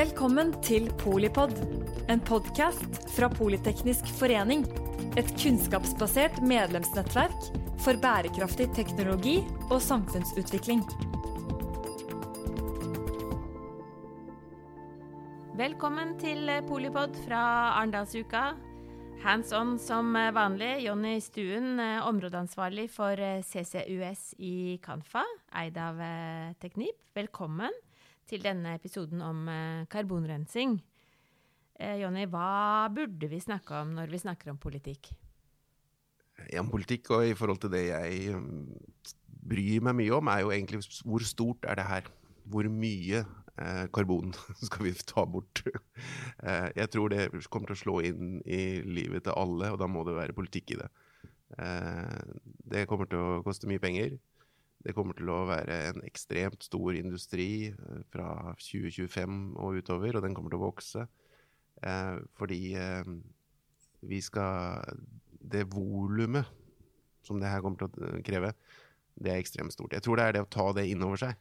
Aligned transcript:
Velkommen 0.00 0.54
til 0.64 0.86
Polipod, 0.96 1.50
en 2.08 2.22
podkast 2.24 2.94
fra 3.12 3.26
Politeknisk 3.28 4.06
forening. 4.16 4.62
Et 5.20 5.28
kunnskapsbasert 5.42 6.38
medlemsnettverk 6.40 7.50
for 7.84 8.00
bærekraftig 8.00 8.70
teknologi 8.72 9.34
og 9.66 9.82
samfunnsutvikling. 9.84 10.80
Velkommen 15.60 16.16
til 16.22 16.48
Polipod 16.70 17.20
fra 17.26 17.42
Arendalsuka. 17.82 18.46
Hands 19.26 19.52
on 19.52 19.76
som 19.76 20.16
vanlig. 20.16 20.78
Jonny 20.86 21.18
Stuen, 21.20 21.76
områdeansvarlig 22.08 22.88
for 22.96 23.20
CCUS 23.52 24.32
i 24.38 24.80
Kanfa, 24.80 25.28
eid 25.60 25.76
av 25.76 26.00
Teknip. 26.64 27.04
Velkommen 27.12 27.89
til 28.30 28.44
denne 28.44 28.76
episoden 28.78 29.22
om 29.26 29.48
karbonrensing. 29.90 30.78
Jonny, 31.80 32.26
hva 32.28 32.86
burde 32.92 33.28
vi 33.30 33.40
snakke 33.42 33.82
om 33.82 33.94
når 33.96 34.12
vi 34.12 34.20
snakker 34.22 34.52
om 34.52 34.60
politikk? 34.60 35.10
Ja, 36.48 36.62
politikk 36.64 37.10
og 37.14 37.26
i 37.28 37.36
forhold 37.36 37.60
til 37.62 37.72
det 37.74 37.82
jeg 37.90 38.36
um, 38.36 38.70
bryr 39.50 39.84
meg 39.84 39.98
mye 39.98 40.16
om, 40.16 40.30
er 40.30 40.44
jo 40.44 40.54
egentlig 40.54 40.80
hvor 41.04 41.24
stort 41.26 41.68
er 41.68 41.80
det 41.80 41.86
her? 41.88 42.08
Hvor 42.50 42.66
mye 42.72 43.20
eh, 43.22 43.84
karbon 43.94 44.32
skal 44.66 44.88
vi 44.88 44.94
ta 45.06 45.24
bort? 45.28 45.62
eh, 45.66 46.68
jeg 46.76 46.90
tror 46.94 47.12
det 47.12 47.28
kommer 47.52 47.70
til 47.70 47.78
å 47.78 47.82
slå 47.82 48.00
inn 48.08 48.40
i 48.44 48.80
livet 48.86 49.26
til 49.26 49.36
alle, 49.36 49.72
og 49.72 49.80
da 49.82 49.88
må 49.90 50.04
det 50.08 50.16
være 50.16 50.36
politikk 50.36 50.74
i 50.74 50.80
det. 50.80 50.90
Eh, 51.58 52.34
det 52.74 52.86
kommer 52.90 53.10
til 53.10 53.22
å 53.22 53.40
koste 53.46 53.70
mye 53.70 53.82
penger. 53.82 54.18
Det 54.80 54.94
kommer 54.96 55.16
til 55.16 55.28
å 55.28 55.42
være 55.48 55.76
en 55.90 56.04
ekstremt 56.08 56.64
stor 56.64 56.96
industri 56.96 57.50
eh, 57.68 58.04
fra 58.12 58.54
2025 58.56 59.40
og 59.60 59.80
utover, 59.82 60.16
og 60.16 60.24
den 60.24 60.36
kommer 60.36 60.52
til 60.52 60.60
å 60.60 60.68
vokse. 60.68 61.04
Eh, 61.84 62.16
fordi 62.40 62.62
eh, 62.80 63.10
vi 64.00 64.20
skal 64.24 64.96
Det 65.40 65.64
volumet 65.72 66.48
som 67.24 67.40
det 67.40 67.48
her 67.48 67.60
kommer 67.64 67.80
til 67.80 67.88
å 67.88 68.22
kreve, 68.24 68.52
det 69.20 69.32
er 69.32 69.40
ekstremt 69.40 69.72
stort. 69.72 69.92
Jeg 69.92 70.04
tror 70.04 70.16
det 70.16 70.24
er 70.24 70.34
det 70.36 70.42
å 70.44 70.52
ta 70.52 70.66
det 70.76 70.86
inn 70.88 71.02
over 71.04 71.20
seg 71.20 71.36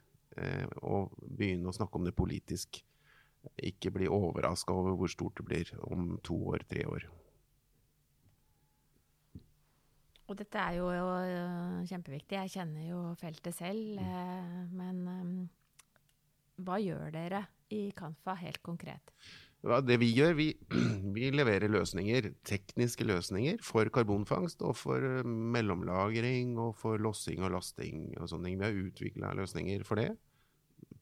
og 0.86 1.12
begynne 1.20 1.68
å 1.68 1.76
snakke 1.76 2.00
om 2.00 2.06
det 2.08 2.14
politisk. 2.16 2.80
Ikke 3.60 3.92
bli 3.92 4.08
overraska 4.08 4.76
over 4.76 4.96
hvor 4.96 5.12
stort 5.12 5.40
det 5.40 5.48
blir 5.48 5.72
om 5.88 6.14
to 6.24 6.38
år, 6.54 6.64
tre 6.70 6.86
år. 6.88 7.08
Og 10.30 10.38
dette 10.38 10.62
er 10.62 10.78
jo, 10.78 10.90
jo 10.94 11.06
øh, 11.26 11.86
kjempeviktig. 11.90 12.38
Jeg 12.38 12.54
kjenner 12.54 12.86
jo 12.86 13.04
feltet 13.18 13.56
selv. 13.58 13.98
Mm. 13.98 14.10
Eh, 14.14 14.58
men 14.78 15.00
um, 15.10 15.38
hva 16.66 16.78
gjør 16.84 17.14
dere 17.16 17.46
i 17.74 17.88
Kanfa 17.98 18.36
helt 18.38 18.62
konkret? 18.66 19.14
Ja, 19.66 19.82
det 19.84 19.98
vi 20.00 20.12
gjør, 20.16 20.38
vi, 20.38 20.48
vi, 21.18 21.28
leverer 21.34 21.72
løsninger, 21.72 22.30
tekniske 22.48 23.08
løsninger 23.10 23.60
for 23.66 23.90
karbonfangst 23.92 24.62
og 24.64 24.78
for 24.80 25.26
mellomlagring 25.26 26.56
og 26.62 26.78
for 26.80 27.02
lossing 27.02 27.44
og 27.44 27.56
lasting 27.58 28.14
og 28.20 28.30
sånne 28.32 28.52
ting. 28.52 28.60
Vi 28.62 28.68
har 28.68 28.82
utvikla 28.86 29.34
løsninger 29.42 29.84
for 29.88 30.00
det. 30.00 30.14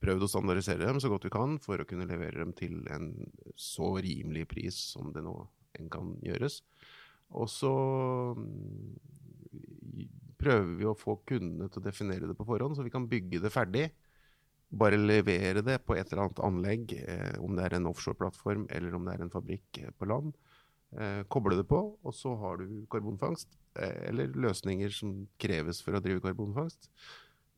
Prøvd 0.02 0.24
å 0.24 0.30
standardisere 0.30 0.88
dem 0.88 0.98
så 1.02 1.10
godt 1.12 1.28
vi 1.28 1.34
kan 1.34 1.58
for 1.62 1.78
å 1.78 1.86
kunne 1.86 2.08
levere 2.08 2.40
dem 2.40 2.56
til 2.56 2.80
en 2.94 3.12
så 3.58 3.92
rimelig 4.02 4.48
pris 4.50 4.80
som 4.94 5.12
det 5.14 5.22
nå 5.26 5.36
enn 5.78 5.90
kan 5.92 6.16
gjøres. 6.24 6.62
Og 7.36 7.50
så 7.52 7.72
prøver 10.48 10.74
vi 10.80 10.88
å 10.88 10.96
få 10.96 11.18
kundene 11.28 11.68
til 11.68 11.82
å 11.82 11.84
definere 11.84 12.28
det 12.28 12.36
på 12.38 12.46
forhånd, 12.48 12.76
så 12.76 12.86
vi 12.86 12.92
kan 12.94 13.08
bygge 13.10 13.42
det 13.44 13.52
ferdig. 13.52 13.88
Bare 14.68 14.98
levere 15.00 15.62
det 15.64 15.78
på 15.84 15.96
et 15.96 16.08
eller 16.08 16.26
annet 16.26 16.42
anlegg, 16.44 16.92
eh, 16.98 17.36
om 17.44 17.56
det 17.56 17.66
er 17.66 17.78
en 17.78 17.88
offshore-plattform 17.88 18.66
eller 18.74 18.96
om 18.96 19.06
det 19.06 19.14
er 19.14 19.24
en 19.24 19.32
fabrikk 19.32 19.80
eh, 19.82 19.92
på 19.96 20.08
land. 20.08 20.34
Eh, 20.96 21.22
koble 21.28 21.56
det 21.56 21.66
på, 21.68 21.80
og 22.00 22.14
så 22.16 22.34
har 22.40 22.60
du 22.60 22.84
karbonfangst. 22.92 23.56
Eh, 23.76 24.08
eller 24.10 24.32
løsninger 24.36 24.92
som 24.92 25.14
kreves 25.40 25.80
for 25.84 25.96
å 25.96 26.02
drive 26.04 26.24
karbonfangst. 26.24 26.90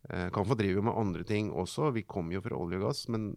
Eh, 0.09 0.29
kan 0.35 0.47
få 0.47 0.57
drive 0.59 0.83
med 0.83 0.99
andre 0.99 1.27
ting 1.27 1.51
også. 1.51 1.93
Vi 1.95 2.07
kommer 2.07 2.39
jo 2.39 2.45
fra 2.47 2.59
olje 2.59 2.81
og 2.81 2.89
gass, 2.89 3.07
men 3.13 3.33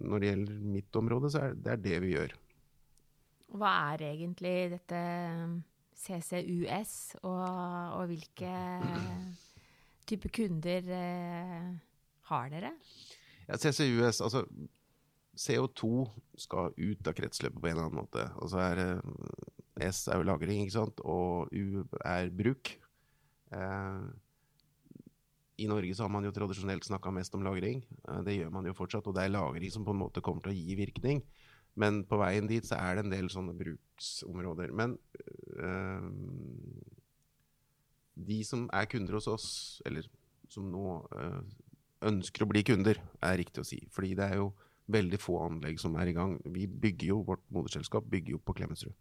når 0.00 0.20
det 0.20 0.32
gjelder 0.32 0.66
mitt 0.76 1.00
område, 1.00 1.32
så 1.32 1.46
er 1.46 1.56
det 1.68 1.80
det 1.84 2.02
vi 2.04 2.14
gjør. 2.14 2.36
Hva 3.56 3.72
er 3.94 4.08
egentlig 4.10 4.56
dette 4.72 5.00
CCUS, 5.96 6.94
og, 7.22 7.44
og 7.96 8.06
hvilke 8.10 8.54
type 10.06 10.30
kunder 10.34 10.90
eh, 10.94 11.68
har 12.30 12.50
dere? 12.52 12.72
Ja, 13.46 13.58
CCUS, 13.58 14.20
altså 14.20 14.44
CO2 15.36 15.90
skal 16.40 16.72
ut 16.76 17.08
av 17.08 17.16
kretsløpet 17.16 17.60
på 17.60 17.68
en 17.68 17.76
eller 17.76 17.88
annen 17.88 18.00
måte. 18.00 18.24
Og 18.40 18.50
så 18.52 18.62
er 18.64 18.82
S 19.86 20.06
er 20.08 20.20
jo 20.20 20.26
lagring, 20.26 20.62
ikke 20.64 20.78
sant? 20.78 21.02
og 21.04 21.52
U 21.52 21.82
er 22.00 22.30
bruk. 22.32 22.72
Eh, 23.52 24.06
I 25.60 25.68
Norge 25.68 25.96
så 25.96 26.06
har 26.06 26.12
man 26.12 26.24
jo 26.24 26.32
tradisjonelt 26.34 26.88
snakka 26.88 27.12
mest 27.12 27.36
om 27.36 27.44
lagring. 27.44 27.84
Eh, 28.08 28.22
det 28.26 28.38
gjør 28.38 28.54
man 28.54 28.68
jo 28.68 28.76
fortsatt, 28.76 29.06
og 29.06 29.16
det 29.16 29.26
er 29.26 29.36
lagring 29.36 29.72
som 29.72 29.84
på 29.84 29.92
en 29.92 30.02
måte 30.06 30.24
kommer 30.24 30.46
til 30.46 30.54
å 30.54 30.56
gi 30.56 30.78
virkning. 30.80 31.22
Men 31.76 32.04
på 32.08 32.16
veien 32.16 32.48
dit 32.48 32.64
så 32.64 32.78
er 32.80 32.96
det 32.96 33.04
en 33.04 33.12
del 33.12 33.28
sånne 33.32 33.52
bruksområder. 33.58 34.72
Men 34.72 34.96
de 38.16 38.38
som 38.44 38.66
er 38.72 38.88
kunder 38.90 39.18
hos 39.18 39.28
oss, 39.30 39.48
eller 39.86 40.06
som 40.52 40.68
nå 40.72 40.86
øh, 41.16 41.42
ønsker 42.08 42.44
å 42.44 42.50
bli 42.50 42.62
kunder, 42.66 43.00
er 43.24 43.38
riktig 43.40 43.62
å 43.62 43.66
si. 43.66 43.80
Fordi 43.92 44.14
det 44.18 44.30
er 44.30 44.40
jo 44.40 44.50
veldig 44.92 45.18
få 45.20 45.40
anlegg 45.48 45.80
som 45.82 45.96
er 46.00 46.10
i 46.10 46.16
gang. 46.16 46.36
Vi 46.54 46.66
bygger 46.70 47.10
jo, 47.10 47.20
Vårt 47.26 47.44
moderselskap 47.52 48.06
bygger 48.10 48.36
jo 48.36 48.42
på 48.42 48.54
Klemetsrud. 48.56 48.94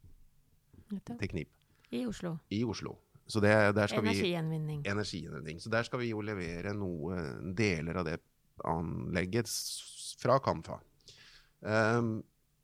Teknip. 1.20 1.52
I 1.94 2.06
Oslo. 2.10 2.36
I 2.54 2.64
Oslo. 2.66 2.96
Så 3.28 3.42
det, 3.42 3.52
energigjenvinning. 3.52 4.84
Vi, 4.84 4.90
energigjenvinning. 4.92 5.62
Så 5.62 5.72
der 5.74 5.86
skal 5.88 6.02
vi 6.04 6.12
jo 6.12 6.22
levere 6.26 6.76
noe, 6.78 7.18
deler 7.58 8.02
av 8.02 8.10
det 8.10 8.20
anlegget 8.70 9.50
fra 10.22 10.38
Kanfa. 10.44 10.78
Um, 11.66 12.20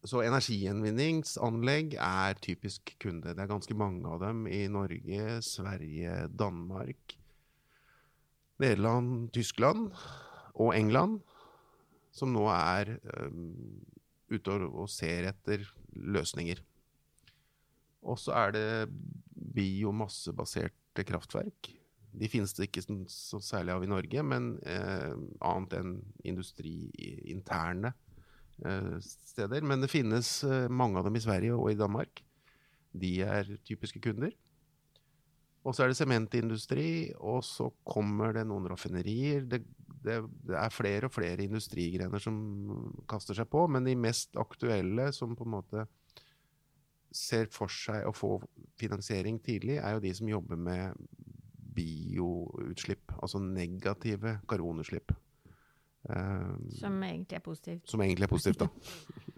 så 0.08 0.24
energigjenvinningsanlegg 0.26 1.94
er 2.02 2.40
typisk 2.42 2.96
kunde. 3.02 3.36
Det 3.36 3.44
er 3.44 3.52
ganske 3.52 3.76
mange 3.78 4.08
av 4.10 4.22
dem 4.24 4.48
i 4.50 4.64
Norge, 4.72 5.38
Sverige, 5.46 6.26
Danmark, 6.34 7.18
Nederland, 8.62 9.30
Tyskland 9.34 9.92
og 10.58 10.74
England, 10.78 11.22
som 12.14 12.34
nå 12.34 12.48
er 12.54 12.96
um, 13.28 13.54
ute 14.32 14.58
og 14.72 14.90
ser 14.90 15.30
etter 15.30 15.68
løsninger. 15.94 16.64
Og 18.02 18.18
så 18.18 18.34
er 18.48 18.58
det 18.58 18.68
biomassebaserte 19.54 21.06
kraftverk. 21.06 21.76
De 22.12 22.28
finnes 22.28 22.52
det 22.58 22.68
ikke 22.68 22.84
så 23.08 23.40
særlig 23.40 23.76
av 23.76 23.86
i 23.86 23.90
Norge, 23.90 24.24
men 24.26 24.56
eh, 24.68 25.14
annet 25.46 25.76
enn 25.78 25.94
industriinterne 26.28 27.94
Eh, 27.94 28.11
steder. 29.02 29.66
Men 29.66 29.84
det 29.84 29.92
finnes 29.92 30.44
eh, 30.44 30.68
mange 30.70 31.00
av 31.00 31.08
dem 31.08 31.18
i 31.18 31.24
Sverige 31.24 31.58
og 31.58 31.72
i 31.72 31.80
Danmark. 31.80 32.24
De 32.92 33.14
er 33.24 33.56
typiske 33.68 34.02
kunder. 34.04 34.34
Og 35.62 35.76
så 35.78 35.84
er 35.84 35.92
det 35.92 36.00
sementindustri, 36.00 37.14
og 37.22 37.44
så 37.46 37.70
kommer 37.86 38.34
det 38.34 38.48
noen 38.50 38.66
raffinerier. 38.72 39.46
Det, 39.46 39.62
det, 40.02 40.18
det, 40.48 40.56
er 40.58 40.74
flere 40.74 41.08
og 41.08 41.14
flere 41.14 41.46
industrigrener 41.46 42.22
som 42.22 42.40
kaster 43.10 43.38
seg 43.38 43.50
på, 43.52 43.68
men 43.70 43.86
de 43.86 43.94
mest 43.94 44.38
aktuelle 44.42 45.12
som 45.14 45.36
på 45.38 45.46
en 45.46 45.54
måte 45.60 45.86
ser 47.14 47.50
for 47.52 47.70
seg 47.70 48.08
å 48.08 48.16
få 48.16 48.38
finansiering 48.80 49.38
tidlig, 49.44 49.78
er 49.84 49.98
jo 49.98 50.04
de 50.04 50.14
som 50.18 50.32
jobber 50.32 50.58
med 50.58 50.96
bioutslipp, 51.76 53.14
altså 53.22 53.40
negative 53.44 54.40
karbonutslipp. 54.50 55.14
Um, 56.10 56.70
som 56.74 57.04
egentlig 57.06 57.38
er 57.38 57.44
positivt. 57.46 57.90
Som 57.90 58.02
egentlig 58.02 58.26
er 58.26 58.32
positivt, 58.32 58.64
da. 58.64 58.70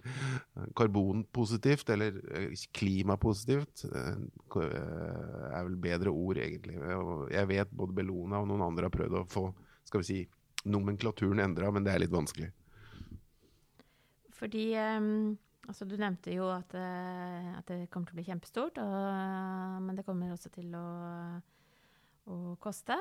Karbonpositivt, 0.78 1.90
eller 1.92 2.16
eh, 2.32 2.54
klimapositivt, 2.72 3.84
eh, 3.90 4.62
er 5.50 5.66
vel 5.66 5.76
bedre 5.80 6.12
ord, 6.12 6.40
egentlig. 6.40 6.78
Jeg 7.34 7.50
vet 7.50 7.74
både 7.76 7.96
Bellona 7.98 8.40
og 8.40 8.48
noen 8.48 8.64
andre 8.64 8.88
har 8.88 8.94
prøvd 8.94 9.18
å 9.20 9.26
få 9.28 9.48
skal 9.84 10.00
vi 10.00 10.08
si, 10.08 10.20
nomenklaturen 10.64 11.42
endra, 11.44 11.68
men 11.74 11.84
det 11.84 11.92
er 11.92 12.00
litt 12.00 12.14
vanskelig. 12.14 12.48
Fordi 14.34 14.70
altså 14.74 15.84
Du 15.88 15.94
nevnte 16.00 16.32
jo 16.32 16.48
at, 16.52 16.72
at, 16.74 17.68
det 17.68 17.90
kommer 17.92 18.08
til 18.08 18.16
å 18.16 18.18
bli 18.18 18.24
kjempestort, 18.26 18.80
og, 18.80 19.84
men 19.84 20.00
det 20.00 20.06
kommer 20.08 20.32
også 20.32 20.48
til 20.56 20.72
å, 20.76 20.88
å 22.32 22.38
koste. 22.64 22.96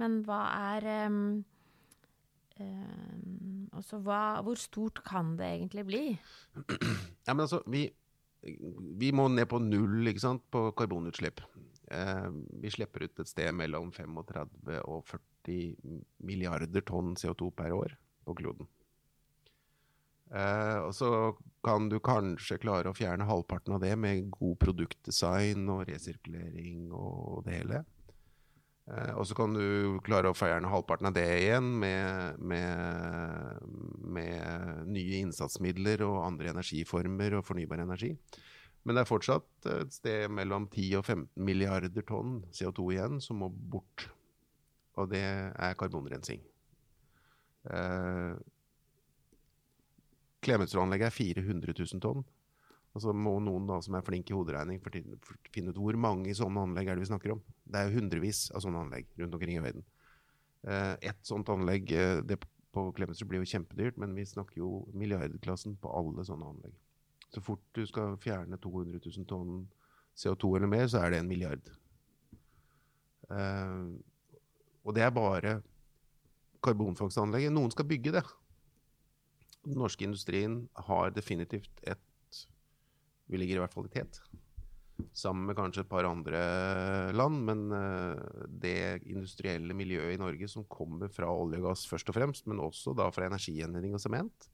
Men 0.00 0.20
hva 0.28 0.42
er 0.76 0.88
um, 2.60 3.66
altså, 3.72 4.00
hva, 4.04 4.40
hvor 4.46 4.60
stort 4.60 5.02
kan 5.06 5.34
det 5.40 5.50
egentlig 5.56 5.86
bli? 5.88 6.04
Ja, 7.24 7.32
men 7.32 7.46
altså, 7.46 7.62
vi, 7.70 7.86
vi 9.00 9.10
må 9.16 9.28
ned 9.32 9.48
på 9.48 9.62
null 9.62 10.10
ikke 10.10 10.26
sant, 10.26 10.44
på 10.52 10.66
karbonutslipp. 10.76 11.40
Uh, 11.88 12.30
vi 12.60 12.72
slipper 12.72 13.06
ut 13.06 13.24
et 13.24 13.30
sted 13.30 13.52
mellom 13.56 13.92
35 13.92 14.80
og 14.84 15.04
40 15.08 15.74
milliarder 16.24 16.84
tonn 16.84 17.14
CO2 17.20 17.50
per 17.56 17.76
år 17.76 17.96
på 18.24 18.36
kloden. 18.38 18.68
Eh, 20.34 20.78
og 20.82 20.94
så 20.96 21.08
kan 21.64 21.88
du 21.90 22.00
kanskje 22.02 22.58
klare 22.62 22.90
å 22.90 22.96
fjerne 22.96 23.26
halvparten 23.28 23.76
av 23.76 23.82
det 23.84 23.92
med 24.00 24.30
god 24.34 24.56
produktdesign 24.62 25.68
og 25.70 25.84
resirkulering 25.90 26.88
og 26.90 27.44
det 27.46 27.60
hele. 27.60 27.82
Eh, 28.84 29.12
og 29.16 29.24
så 29.28 29.36
kan 29.38 29.54
du 29.56 29.98
klare 30.04 30.30
å 30.30 30.36
fjerne 30.36 30.68
halvparten 30.68 31.08
av 31.08 31.14
det 31.16 31.24
igjen 31.40 31.70
med, 31.80 32.40
med, 32.40 33.62
med 34.16 34.90
nye 34.92 35.22
innsatsmidler 35.22 36.04
og 36.04 36.20
andre 36.26 36.52
energiformer 36.52 37.38
og 37.38 37.46
fornybar 37.48 37.84
energi. 37.84 38.12
Men 38.84 38.96
det 38.98 39.04
er 39.04 39.08
fortsatt 39.08 39.68
et 39.72 39.94
sted 39.96 40.32
mellom 40.32 40.66
10 40.68 40.98
og 40.98 41.06
15 41.06 41.28
milliarder 41.46 42.04
tonn 42.04 42.42
CO2 42.52 42.90
igjen 42.92 43.22
som 43.24 43.40
må 43.40 43.48
bort. 43.48 44.10
Og 45.00 45.08
det 45.10 45.24
er 45.24 45.78
karbonrensing. 45.80 46.44
Eh, 47.72 48.34
Klemetsrud-anlegget 50.44 51.08
er 51.08 51.16
400 51.16 51.72
000 51.80 52.04
tonn. 52.04 52.26
Og 52.94 53.02
så 53.02 53.12
må 53.16 53.34
noen 53.42 53.66
da 53.66 53.80
som 53.82 53.96
er 53.98 54.04
flink 54.06 54.30
i 54.30 54.36
hoderegning 54.36 54.78
finne 54.84 55.72
ut 55.74 55.80
hvor 55.82 55.96
mange 55.98 56.34
sånne 56.38 56.62
anlegg 56.68 56.88
er 56.88 56.98
det 56.98 57.02
vi 57.02 57.10
snakker 57.10 57.34
om. 57.34 57.42
Det 57.66 57.80
er 57.80 57.94
hundrevis 57.94 58.46
av 58.54 58.62
sånne 58.62 58.84
anlegg 58.86 59.08
rundt 59.18 59.34
omkring 59.34 59.58
i 59.58 59.64
verden. 59.64 59.86
Eh, 60.62 60.94
ett 61.10 61.26
sånt 61.26 61.50
anlegg 61.50 61.90
eh, 61.92 62.20
det 62.22 62.38
på 62.74 62.86
Klemetsrud 62.94 63.30
blir 63.30 63.42
jo 63.42 63.50
kjempedyrt, 63.50 63.98
men 64.02 64.14
vi 64.16 64.26
snakker 64.26 64.58
jo 64.62 64.84
milliardklassen 64.94 65.76
på 65.82 65.90
alle 65.94 66.24
sånne 66.26 66.48
anlegg. 66.54 66.78
Så 67.34 67.42
fort 67.42 67.62
du 67.74 67.82
skal 67.86 68.16
fjerne 68.22 68.58
200 68.62 69.02
000 69.02 69.28
tonn 69.30 69.64
CO2 70.14 70.56
eller 70.58 70.70
mer, 70.70 70.86
så 70.90 71.02
er 71.02 71.14
det 71.14 71.20
en 71.22 71.30
milliard. 71.30 71.70
Uh, 73.30 73.94
og 74.84 74.94
det 74.94 75.02
er 75.02 75.14
bare 75.14 75.54
karbonfangstanlegget. 76.64 77.54
Noen 77.54 77.72
skal 77.74 77.88
bygge 77.88 78.14
det. 78.14 78.24
Den 79.64 79.80
norske 79.80 80.06
industrien 80.06 80.58
har 80.88 81.14
definitivt 81.16 81.82
et 81.82 82.03
Vi 83.30 83.40
ligger 83.40 83.58
i 83.58 83.62
hvert 83.64 83.74
fall 83.74 83.88
i 83.88 83.94
tet. 83.94 84.20
Sammen 85.16 85.48
med 85.48 85.56
kanskje 85.58 85.82
et 85.82 85.90
par 85.90 86.06
andre 86.06 86.40
land, 87.16 87.40
men 87.48 87.64
uh, 87.74 88.46
det 88.46 89.02
industrielle 89.10 89.74
miljøet 89.74 90.14
i 90.14 90.20
Norge 90.20 90.48
som 90.50 90.66
kommer 90.70 91.10
fra 91.10 91.30
olje 91.32 91.58
og 91.58 91.70
gass 91.70 91.86
først 91.90 92.12
og 92.12 92.18
fremst, 92.18 92.46
men 92.50 92.62
også 92.62 92.94
da 92.94 93.08
fra 93.14 93.26
energigjenvinning 93.26 93.96
og 93.96 94.02
sement, 94.04 94.48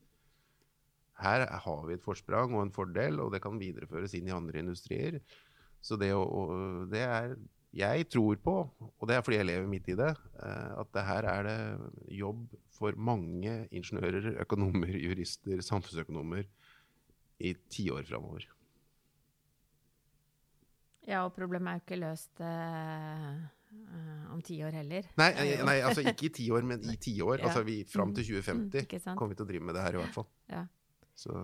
her 1.20 1.44
har 1.64 1.86
vi 1.86 1.96
et 1.96 2.04
forsprang 2.04 2.54
og 2.56 2.64
en 2.64 2.74
fordel, 2.74 3.20
og 3.20 3.32
det 3.34 3.42
kan 3.44 3.60
videreføres 3.60 4.14
inn 4.16 4.30
i 4.30 4.34
andre 4.34 4.62
industrier. 4.62 5.18
Så 5.84 5.98
det, 6.00 6.12
det 6.92 7.02
er 7.04 7.34
Jeg 7.72 8.08
tror 8.10 8.34
på, 8.42 8.54
og 8.98 9.04
det 9.06 9.14
er 9.14 9.22
fordi 9.22 9.36
jeg 9.36 9.46
lever 9.46 9.68
midt 9.70 9.88
i 9.92 9.94
det, 9.94 10.10
eh, 10.42 10.70
at 10.80 10.88
det 10.90 11.04
her 11.06 11.26
er 11.30 11.44
det 11.46 12.16
jobb 12.18 12.48
for 12.74 12.96
mange 12.98 13.68
ingeniører, 13.70 14.40
økonomer, 14.42 14.90
jurister, 15.06 15.62
samfunnsøkonomer 15.62 16.48
i 17.38 17.54
tiår 17.70 18.02
framover. 18.08 18.48
Ja, 21.10 21.24
og 21.26 21.34
problemet 21.34 21.72
er 21.72 21.80
jo 21.80 21.84
ikke 21.84 21.98
løst 21.98 22.42
uh, 22.44 23.40
om 24.30 24.42
ti 24.46 24.60
år 24.62 24.78
heller. 24.78 25.08
Nei, 25.18 25.30
nei, 25.66 25.76
altså 25.82 26.04
ikke 26.06 26.28
i 26.28 26.34
ti 26.40 26.46
år, 26.54 26.66
men 26.66 26.84
i 26.86 26.96
tiår. 26.96 27.40
Ja. 27.42 27.50
Altså 27.50 27.64
fram 27.90 28.14
til 28.14 28.28
2050 28.36 29.06
mm, 29.10 29.14
kommer 29.18 29.34
vi 29.34 29.40
til 29.40 29.46
å 29.46 29.50
drive 29.50 29.66
med 29.66 29.78
det 29.78 29.86
her 29.86 29.96
i 29.98 30.02
hvert 30.04 30.14
fall. 30.14 30.28
Ja. 30.52 30.64
Så 31.18 31.34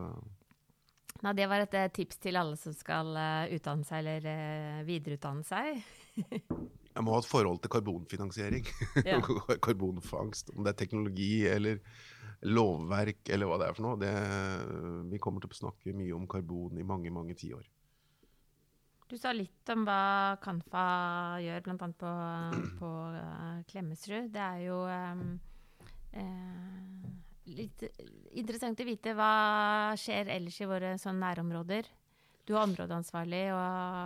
Nei, 1.25 1.33
det 1.33 1.47
var 1.49 1.63
et 1.65 1.75
eh, 1.79 1.93
tips 1.97 2.19
til 2.21 2.37
alle 2.37 2.59
som 2.61 2.75
skal 2.77 3.15
uh, 3.17 3.47
utdanne 3.57 3.87
seg 3.89 4.03
eller 4.03 4.27
uh, 4.29 4.83
videreutdanne 4.85 5.47
seg. 5.49 5.81
Jeg 6.97 7.05
må 7.05 7.13
ha 7.13 7.21
et 7.21 7.29
forhold 7.29 7.63
til 7.65 7.73
karbonfinansiering. 7.73 8.69
Ja. 9.05 9.19
Karbonfangst. 9.67 10.53
Om 10.55 10.65
det 10.65 10.73
er 10.73 10.79
teknologi 10.81 11.33
eller 11.49 11.81
lovverk 12.49 13.29
eller 13.33 13.49
hva 13.49 13.59
det 13.61 13.67
er 13.69 13.77
for 13.77 13.85
noe. 13.85 13.99
Det, 14.01 14.13
vi 15.13 15.21
kommer 15.21 15.45
til 15.45 15.53
å 15.53 15.59
snakke 15.59 15.97
mye 15.97 16.15
om 16.17 16.25
karbon 16.31 16.81
i 16.81 16.87
mange, 16.89 17.13
mange 17.13 17.37
tiår. 17.37 17.67
Du 19.07 19.15
sa 19.19 19.31
litt 19.31 19.71
om 19.71 19.85
hva 19.87 20.37
Kanfa 20.43 20.87
gjør, 21.39 21.61
bl.a. 21.63 21.91
på, 22.01 22.15
på 22.81 22.89
uh, 23.15 23.61
Klemetsrud. 23.71 24.33
Det 24.35 24.43
er 24.43 24.65
jo 24.65 24.81
um, 24.83 25.37
litt 27.55 27.85
interessant 28.35 28.83
å 28.83 28.89
vite 28.89 29.15
hva 29.15 29.95
skjer 30.01 30.33
ellers 30.35 30.59
i 30.59 30.69
våre 30.69 30.97
sånn 30.99 31.23
nærområder. 31.23 31.87
Du 32.47 32.55
er 32.55 32.63
områdeansvarlig 32.63 33.45
og 33.51 33.63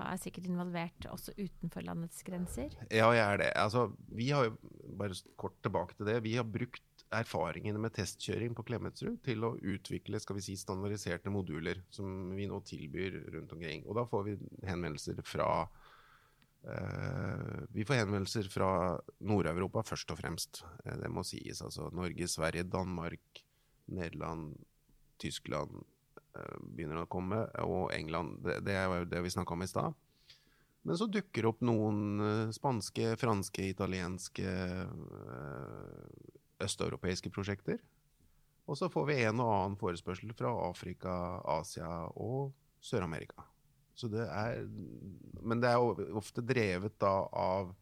er 0.09 0.21
sikkert 0.21 0.47
involvert 0.49 1.09
også 1.13 1.35
utenfor 1.37 1.85
landets 1.85 2.23
grenser? 2.25 2.73
Ja, 2.89 3.11
jeg 3.13 3.25
er 3.25 3.41
det. 3.43 3.51
Altså, 3.61 3.91
vi 4.17 4.31
har 4.33 4.49
jo, 4.49 4.55
bare 5.01 5.17
kort 5.41 5.59
tilbake 5.65 5.97
til 5.99 6.09
det, 6.09 6.21
vi 6.25 6.37
har 6.39 6.49
brukt 6.49 6.85
erfaringene 7.11 7.81
med 7.83 7.95
testkjøring 7.97 8.55
på 8.55 8.65
Klemetsrud 8.69 9.19
til 9.25 9.47
å 9.47 9.57
utvikle 9.59 10.21
skal 10.23 10.39
vi 10.39 10.45
si, 10.47 10.57
standardiserte 10.59 11.33
moduler 11.33 11.83
som 11.91 12.31
vi 12.37 12.47
nå 12.51 12.61
tilbyr 12.67 13.19
rundt 13.35 13.55
omkring. 13.57 13.83
Og 13.89 13.99
da 13.99 14.07
får 14.11 14.29
vi 14.29 14.37
henvendelser 14.69 15.23
fra 15.27 15.51
Uh, 16.61 17.65
vi 17.73 17.87
får 17.89 18.03
henvendelser 18.03 18.49
fra 18.53 18.99
Nord-Europa 19.25 19.81
først 19.89 20.11
og 20.13 20.19
fremst. 20.21 20.59
Uh, 20.85 20.93
det 21.01 21.09
må 21.09 21.25
sies. 21.25 21.63
Altså 21.65 21.89
Norge, 21.97 22.29
Sverige, 22.29 22.67
Danmark, 22.69 23.41
Nederland, 23.89 24.59
Tyskland 25.21 25.73
uh, 26.37 26.59
begynner 26.61 27.01
å 27.01 27.09
komme, 27.09 27.47
og 27.65 27.95
England. 27.97 28.43
Det, 28.45 28.59
det 28.67 28.77
er 28.77 28.93
jo 28.93 29.09
det 29.09 29.25
vi 29.25 29.33
snakka 29.33 29.57
om 29.57 29.65
i 29.65 29.71
stad. 29.73 29.97
Men 30.85 31.01
så 31.01 31.09
dukker 31.13 31.49
opp 31.49 31.65
noen 31.65 32.53
spanske, 32.57 33.15
franske, 33.21 33.67
italienske, 33.73 34.53
østeuropeiske 36.65 37.31
prosjekter. 37.35 37.79
Og 38.71 38.79
så 38.79 38.87
får 38.93 39.05
vi 39.09 39.23
en 39.25 39.41
og 39.43 39.51
annen 39.55 39.79
forespørsel 39.81 40.31
fra 40.39 40.51
Afrika, 40.69 41.13
Asia 41.59 41.91
og 42.15 42.53
Sør-Amerika. 42.81 43.43
Så 43.95 44.09
det 44.09 44.25
er, 44.25 44.65
men 45.43 45.61
det 45.61 45.69
er 45.73 45.79
ofte 46.17 46.41
drevet 46.47 47.01
da 47.03 47.29
av 47.37 47.75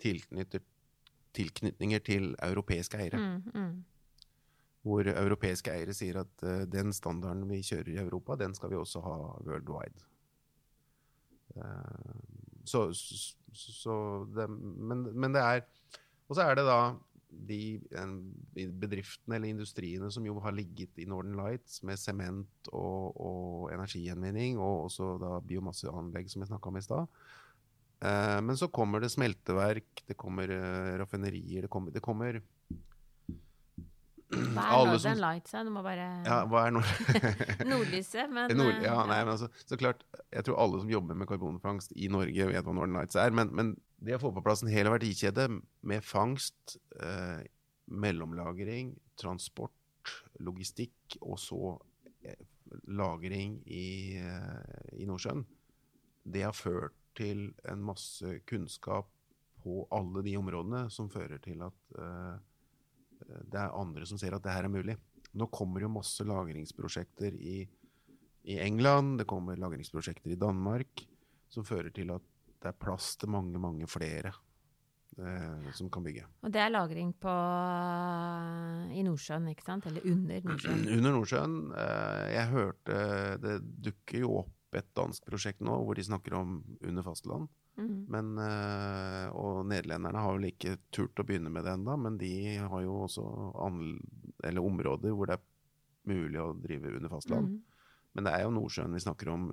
tilknytninger 0.00 1.98
til 2.06 2.36
europeiske 2.46 2.98
eiere. 3.00 3.18
Mm, 3.18 3.42
mm. 3.54 3.84
Hvor 4.86 5.02
europeiske 5.10 5.72
eiere 5.72 5.94
sier 5.96 6.16
at 6.22 6.44
uh, 6.46 6.62
den 6.70 6.92
standarden 6.96 7.50
vi 7.50 7.62
kjører 7.66 7.90
i 7.92 8.02
Europa, 8.04 8.36
den 8.40 8.54
skal 8.56 8.70
vi 8.72 8.80
også 8.80 8.98
ha 9.04 9.16
worldwide. 9.48 10.00
Uh, 11.56 12.14
så, 12.64 12.92
så, 12.94 13.34
så 13.52 13.94
det, 14.36 14.46
men, 14.50 14.98
men, 15.18 15.34
det 15.34 15.42
er 15.42 15.60
Og 16.28 16.36
så 16.38 16.42
er 16.46 16.54
det 16.54 16.64
da 16.68 16.94
de 17.30 17.80
bedriftene 18.54 19.36
eller 19.36 19.52
industriene 19.52 20.10
som 20.12 20.26
jo 20.26 20.36
har 20.42 20.54
ligget 20.56 20.98
i 21.00 21.06
Northern 21.08 21.38
Lights 21.38 21.80
med 21.86 22.00
sement 22.00 22.70
og, 22.72 23.16
og, 23.16 23.68
energigjenvinning, 23.74 24.58
og 24.58 24.86
også 24.88 25.12
da 25.22 25.36
biomasseanlegg, 25.46 26.30
som 26.32 26.42
jeg 26.42 26.50
snakka 26.50 26.72
om 26.72 26.80
i 26.80 26.84
stad. 26.84 27.20
Eh, 28.00 28.38
men 28.46 28.58
så 28.58 28.70
kommer 28.72 29.02
det 29.02 29.12
smelteverk, 29.14 30.04
det 30.08 30.18
kommer 30.20 30.52
eh, 30.56 30.96
raffinerier, 31.00 31.66
det 31.66 31.72
kommer, 31.72 31.94
det 31.94 32.04
kommer 32.04 32.40
hva 34.30 34.64
er 34.64 34.86
Northern 34.86 35.02
som, 35.02 35.22
Lights? 35.24 35.54
Du 35.66 35.70
må 35.74 35.82
bare 35.82 36.06
Ja, 36.26 36.40
hva 36.46 36.66
er 36.68 36.74
nord 36.76 36.90
Nordlyset, 37.70 38.30
men 38.34 38.52
Nord, 38.54 38.78
Ja, 38.84 39.00
nei, 39.08 39.20
men 39.24 39.34
altså, 39.34 39.50
så 39.66 39.78
klart, 39.80 40.04
jeg 40.30 40.46
tror 40.46 40.60
alle 40.62 40.82
som 40.84 40.92
jobber 40.92 41.18
med 41.18 41.28
karbonfangst 41.30 41.94
i 41.98 42.10
Norge, 42.12 42.50
vet 42.52 42.66
hva 42.66 42.74
Northern 42.76 42.98
Lights 43.00 43.18
er. 43.18 43.34
Men, 43.34 43.50
men 43.56 43.74
det 43.98 44.16
å 44.16 44.22
få 44.22 44.32
på 44.36 44.44
plass 44.46 44.62
en 44.64 44.70
hel 44.72 44.90
verdikjede 44.92 45.48
med 45.86 46.06
fangst, 46.06 46.78
eh, 47.02 47.42
mellomlagring, 47.90 48.94
transport, 49.18 49.74
logistikk 50.40 51.18
og 51.20 51.38
så 51.42 51.74
eh, 52.22 52.46
lagring 52.86 53.58
i, 53.66 54.16
eh, 54.20 55.00
i, 55.00 55.08
Nordsjøen, 55.10 55.42
det 56.30 56.44
har 56.46 56.56
ført 56.56 56.94
til 57.18 57.48
en 57.68 57.82
masse 57.82 58.38
kunnskap 58.48 59.10
på 59.60 59.82
alle 59.92 60.22
de 60.24 60.36
områdene 60.38 60.86
som 60.92 61.10
fører 61.12 61.42
til 61.42 61.66
at 61.66 61.98
eh, 61.98 62.38
det 63.26 63.60
er 63.60 63.76
andre 63.76 64.06
som 64.08 64.20
ser 64.20 64.36
at 64.36 64.44
det 64.44 64.54
her 64.54 64.66
er 64.68 64.72
mulig. 64.72 64.96
Nå 65.38 65.46
kommer 65.54 65.84
jo 65.84 65.92
masse 65.92 66.24
lagringsprosjekter 66.26 67.36
i, 67.38 67.62
i 68.50 68.58
England, 68.64 69.20
det 69.20 69.28
kommer 69.30 69.60
lagringsprosjekter 69.60 70.34
i 70.34 70.38
Danmark, 70.40 71.04
som 71.50 71.66
fører 71.66 71.92
til 71.94 72.10
at 72.14 72.26
det 72.60 72.72
er 72.72 72.80
plass 72.80 73.14
til 73.20 73.30
mange, 73.32 73.56
mange 73.62 73.86
flere 73.88 74.32
eh, 75.16 75.70
som 75.76 75.88
kan 75.92 76.04
bygge. 76.04 76.26
Og 76.44 76.52
det 76.52 76.60
er 76.60 76.72
lagring 76.74 77.12
på, 77.16 77.34
i 78.92 79.04
Nordsjøen, 79.06 79.48
ikke 79.54 79.64
sant? 79.64 79.88
Eller 79.88 80.04
under 80.10 80.50
Nordsjøen? 80.50 80.86
Under 80.98 81.16
Nordsjøen. 81.16 81.58
Eh, 81.72 82.24
jeg 82.34 82.50
hørte 82.54 82.98
Det 83.40 83.60
dukker 83.88 84.26
jo 84.26 84.34
opp 84.42 84.56
et 84.78 84.90
dansk 84.94 85.24
prosjekt 85.26 85.62
nå 85.64 85.74
hvor 85.84 85.98
de 85.98 86.04
snakker 86.06 86.36
om 86.38 86.60
under 86.86 87.06
fastland. 87.06 87.48
Mm. 87.80 87.96
Men, 88.12 88.30
eh, 88.44 89.26
og 89.34 89.64
nederlenderne 89.70 90.22
har 90.22 90.36
vel 90.36 90.50
ikke 90.50 90.76
turt 90.94 91.18
å 91.18 91.26
begynne 91.26 91.52
med 91.52 91.64
det 91.66 91.74
ennå, 91.78 91.96
men 91.96 92.18
de 92.20 92.32
har 92.60 92.84
jo 92.84 93.00
også 93.06 93.24
områder 94.60 95.16
hvor 95.16 95.30
det 95.30 95.38
er 95.38 95.46
mulig 96.10 96.40
å 96.42 96.52
drive 96.58 96.94
under 96.98 97.12
fastland. 97.12 97.50
Mm. 97.50 97.82
Men 98.14 98.26
det 98.26 98.32
er 98.34 98.44
jo 98.44 98.54
Nordsjøen 98.54 98.96
vi 98.96 99.02
snakker 99.04 99.30
om 99.30 99.50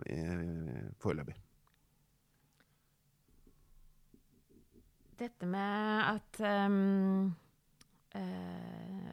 foreløpig. 1.01 1.35
Dette 5.17 5.49
med 5.49 6.07
at 6.13 6.39
um, 6.45 7.35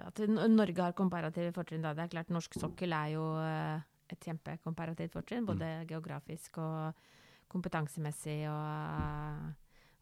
at 0.05 0.21
Norge 0.29 0.83
har 0.83 0.95
komparative 0.97 1.53
fortrinn. 1.55 1.83
Det 1.85 2.05
er 2.05 2.13
klart 2.13 2.33
Norsk 2.33 2.57
sokkel 2.61 2.95
er 2.95 3.15
jo 3.15 3.25
eh, 3.41 3.83
et 4.15 4.29
kjempekomparativt 4.29 5.13
fortrinn, 5.15 5.47
både 5.49 5.67
mm. 5.83 5.89
geografisk 5.91 6.59
og 6.63 7.05
kompetansemessig 7.53 8.41
og, 8.51 9.51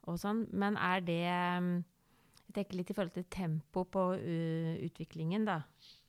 og, 0.07 0.15
sånn. 0.21 0.45
Men 0.53 0.79
er 0.79 1.03
det 1.05 1.19
Jeg 1.23 2.55
tenker 2.55 2.77
litt 2.77 2.91
i 2.91 2.95
forhold 2.95 3.13
til 3.15 3.27
tempo 3.33 3.85
på 3.89 4.05
utviklingen, 4.85 5.45
da. 5.49 5.63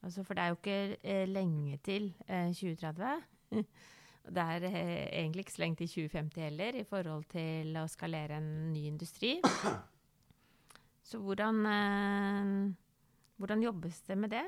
Altså, 0.05 0.25
for 0.25 0.37
det 0.37 0.45
er 0.45 0.53
jo 0.53 0.59
ikke 0.59 0.81
uh, 1.01 1.27
lenge 1.31 1.79
til 1.85 2.11
uh, 2.29 2.53
2030. 2.53 3.23
Det 4.25 4.41
er 4.41 4.65
eh, 4.65 5.21
egentlig 5.21 5.45
ikke 5.45 5.53
så 5.53 5.63
lenge 5.63 5.77
til 5.77 5.89
2050 5.89 6.41
heller, 6.41 6.77
i 6.81 6.85
forhold 6.89 7.27
til 7.29 7.75
å 7.77 7.85
skalere 7.93 8.39
en 8.41 8.73
ny 8.73 8.87
industri. 8.89 9.35
Så 11.05 11.21
hvordan, 11.21 11.59
eh, 11.69 12.73
hvordan 13.37 13.63
jobbes 13.63 14.01
det 14.09 14.17
med 14.19 14.33
det? 14.33 14.45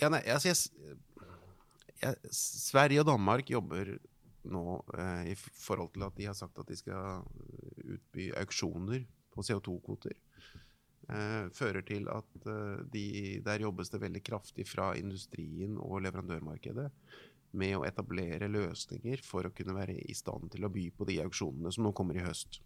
Ja, 0.00 0.08
nei, 0.08 0.22
altså 0.30 0.48
jeg, 0.48 0.56
jeg, 2.02 2.32
Sverige 2.34 3.02
og 3.02 3.10
Danmark 3.10 3.50
jobber 3.50 3.94
nå 4.50 4.64
eh, 4.96 5.32
i 5.32 5.36
forhold 5.36 5.92
til 5.94 6.06
at 6.06 6.16
de 6.16 6.28
har 6.30 6.36
sagt 6.36 6.58
at 6.60 6.68
de 6.68 6.78
skal 6.78 7.24
utby 7.84 8.30
auksjoner 8.40 9.04
på 9.30 9.44
CO2-kvoter. 9.46 10.16
Eh, 11.10 11.48
fører 11.56 11.82
til 11.86 12.08
at 12.12 12.46
eh, 12.46 12.84
de, 12.92 13.04
der 13.44 13.66
jobbes 13.66 13.90
det 13.92 14.02
veldig 14.02 14.22
kraftig 14.24 14.66
fra 14.68 14.92
industrien 14.98 15.76
og 15.80 16.04
leverandørmarkedet 16.06 16.88
med 17.60 17.76
å 17.76 17.84
etablere 17.86 18.50
løsninger 18.50 19.22
for 19.26 19.48
å 19.48 19.54
kunne 19.54 19.74
være 19.74 19.96
i 20.06 20.14
stand 20.14 20.52
til 20.52 20.64
å 20.66 20.70
by 20.72 20.86
på 20.94 21.08
de 21.08 21.18
auksjonene 21.24 21.72
som 21.74 21.86
nå 21.86 21.92
kommer 21.96 22.20
i 22.20 22.24
høst. 22.24 22.60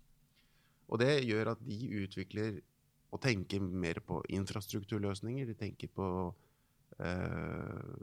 Og 0.92 1.00
det 1.00 1.24
gjør 1.24 1.54
at 1.54 1.62
de 1.64 1.78
utvikler 2.02 2.60
og 3.14 3.22
tenker 3.22 3.62
mer 3.62 4.02
på 4.04 4.18
infrastrukturløsninger. 4.34 5.46
De 5.48 5.56
tenker 5.56 5.88
på 5.94 6.08
eh, 6.98 7.96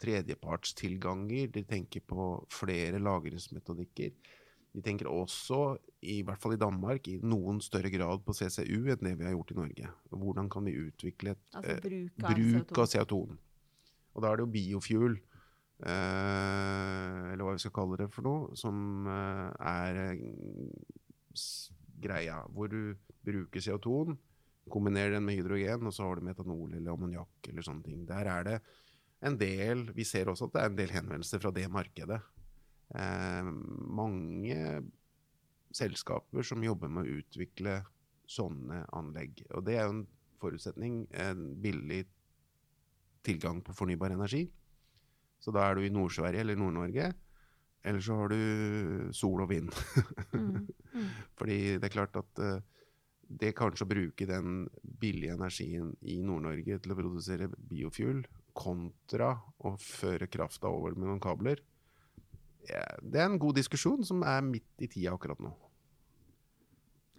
tredjepartstilganger. 0.00 1.50
De 1.54 1.64
tenker 1.68 2.04
på 2.06 2.32
flere 2.52 3.00
lagringsmetodikker. 3.02 4.14
De 4.70 4.82
tenker 4.86 5.08
også, 5.10 5.74
i 6.06 6.20
hvert 6.22 6.38
fall 6.42 6.54
i 6.54 6.60
Danmark, 6.60 7.08
i 7.10 7.18
noen 7.26 7.58
større 7.64 7.90
grad 7.90 8.22
på 8.26 8.34
CCU 8.38 8.92
enn 8.92 9.02
det 9.02 9.16
vi 9.18 9.26
har 9.26 9.34
gjort 9.34 9.50
i 9.54 9.58
Norge. 9.58 9.94
Hvordan 10.14 10.50
kan 10.52 10.68
vi 10.68 10.76
utvikle 10.78 11.34
et, 11.34 11.46
altså 11.58 11.80
bruk 11.82 12.22
av, 12.22 12.30
eh, 12.30 12.36
bruk 12.36 12.78
av 12.84 12.92
CO2-en? 12.92 13.40
Og 14.10 14.22
da 14.22 14.30
er 14.30 14.38
det 14.38 14.46
jo 14.46 14.54
biofuel 14.54 15.18
Eh, 15.80 17.32
eller 17.32 17.40
hva 17.40 17.54
vi 17.56 17.62
skal 17.62 17.72
kalle 17.72 17.96
det 18.02 18.10
for 18.12 18.26
noe, 18.26 18.56
som 18.58 19.06
eh, 19.08 19.70
er 19.70 20.00
eh, 20.02 20.24
greia. 22.04 22.42
Hvor 22.52 22.68
du 22.72 22.92
bruker 23.24 23.64
CO2-en, 23.64 24.18
kombinerer 24.70 25.16
den 25.16 25.24
med 25.26 25.40
hydrogen, 25.40 25.88
og 25.88 25.96
så 25.96 26.06
har 26.06 26.20
du 26.20 26.28
metanol 26.28 26.74
eller 26.76 26.92
ammoniakk 26.92 27.48
eller 27.48 27.64
sånne 27.66 27.86
ting. 27.86 28.04
Der 28.08 28.28
er 28.28 28.46
det 28.46 28.58
en 29.20 29.36
del 29.40 29.90
Vi 29.96 30.04
ser 30.08 30.30
også 30.32 30.48
at 30.48 30.54
det 30.54 30.62
er 30.62 30.70
en 30.70 30.78
del 30.78 30.94
henvendelser 30.94 31.42
fra 31.42 31.52
det 31.52 31.66
markedet. 31.72 32.20
Eh, 32.96 33.50
mange 34.00 34.60
selskaper 35.76 36.46
som 36.46 36.64
jobber 36.64 36.90
med 36.90 37.04
å 37.04 37.18
utvikle 37.20 37.80
sånne 38.30 38.84
anlegg. 38.96 39.44
Og 39.54 39.66
det 39.66 39.76
er 39.76 39.86
jo 39.86 39.98
en 39.98 40.06
forutsetning. 40.40 41.04
En 41.12 41.50
billig 41.60 42.04
tilgang 43.26 43.60
på 43.64 43.76
fornybar 43.76 44.14
energi. 44.16 44.46
Så 45.40 45.52
da 45.54 45.66
er 45.66 45.76
du 45.76 45.84
i 45.84 45.92
Nord-Sverige 45.92 46.44
eller 46.44 46.58
Nord-Norge. 46.58 47.10
Eller 47.84 48.04
så 48.04 48.16
har 48.18 48.32
du 48.32 49.12
sol 49.16 49.40
og 49.44 49.48
vind. 49.52 49.70
mm, 50.32 50.66
mm. 50.96 51.08
Fordi 51.38 51.60
det 51.78 51.88
er 51.88 51.94
klart 51.94 52.16
at 52.20 52.42
uh, 52.44 52.60
det 53.30 53.54
kanskje 53.56 53.86
å 53.86 53.90
bruke 53.90 54.26
den 54.28 54.64
billige 55.00 55.36
energien 55.36 55.94
i 56.02 56.18
Nord-Norge 56.24 56.80
til 56.82 56.92
å 56.92 56.98
produsere 56.98 57.48
biofuel, 57.48 58.24
kontra 58.56 59.34
å 59.64 59.74
føre 59.80 60.28
krafta 60.30 60.70
over 60.70 60.96
med 60.96 61.08
noen 61.08 61.22
kabler, 61.22 61.62
det 62.60 63.18
er 63.18 63.26
en 63.26 63.40
god 63.40 63.56
diskusjon 63.56 64.04
som 64.06 64.22
er 64.26 64.44
midt 64.44 64.84
i 64.84 64.88
tida 64.90 65.14
akkurat 65.14 65.40
nå. 65.42 65.52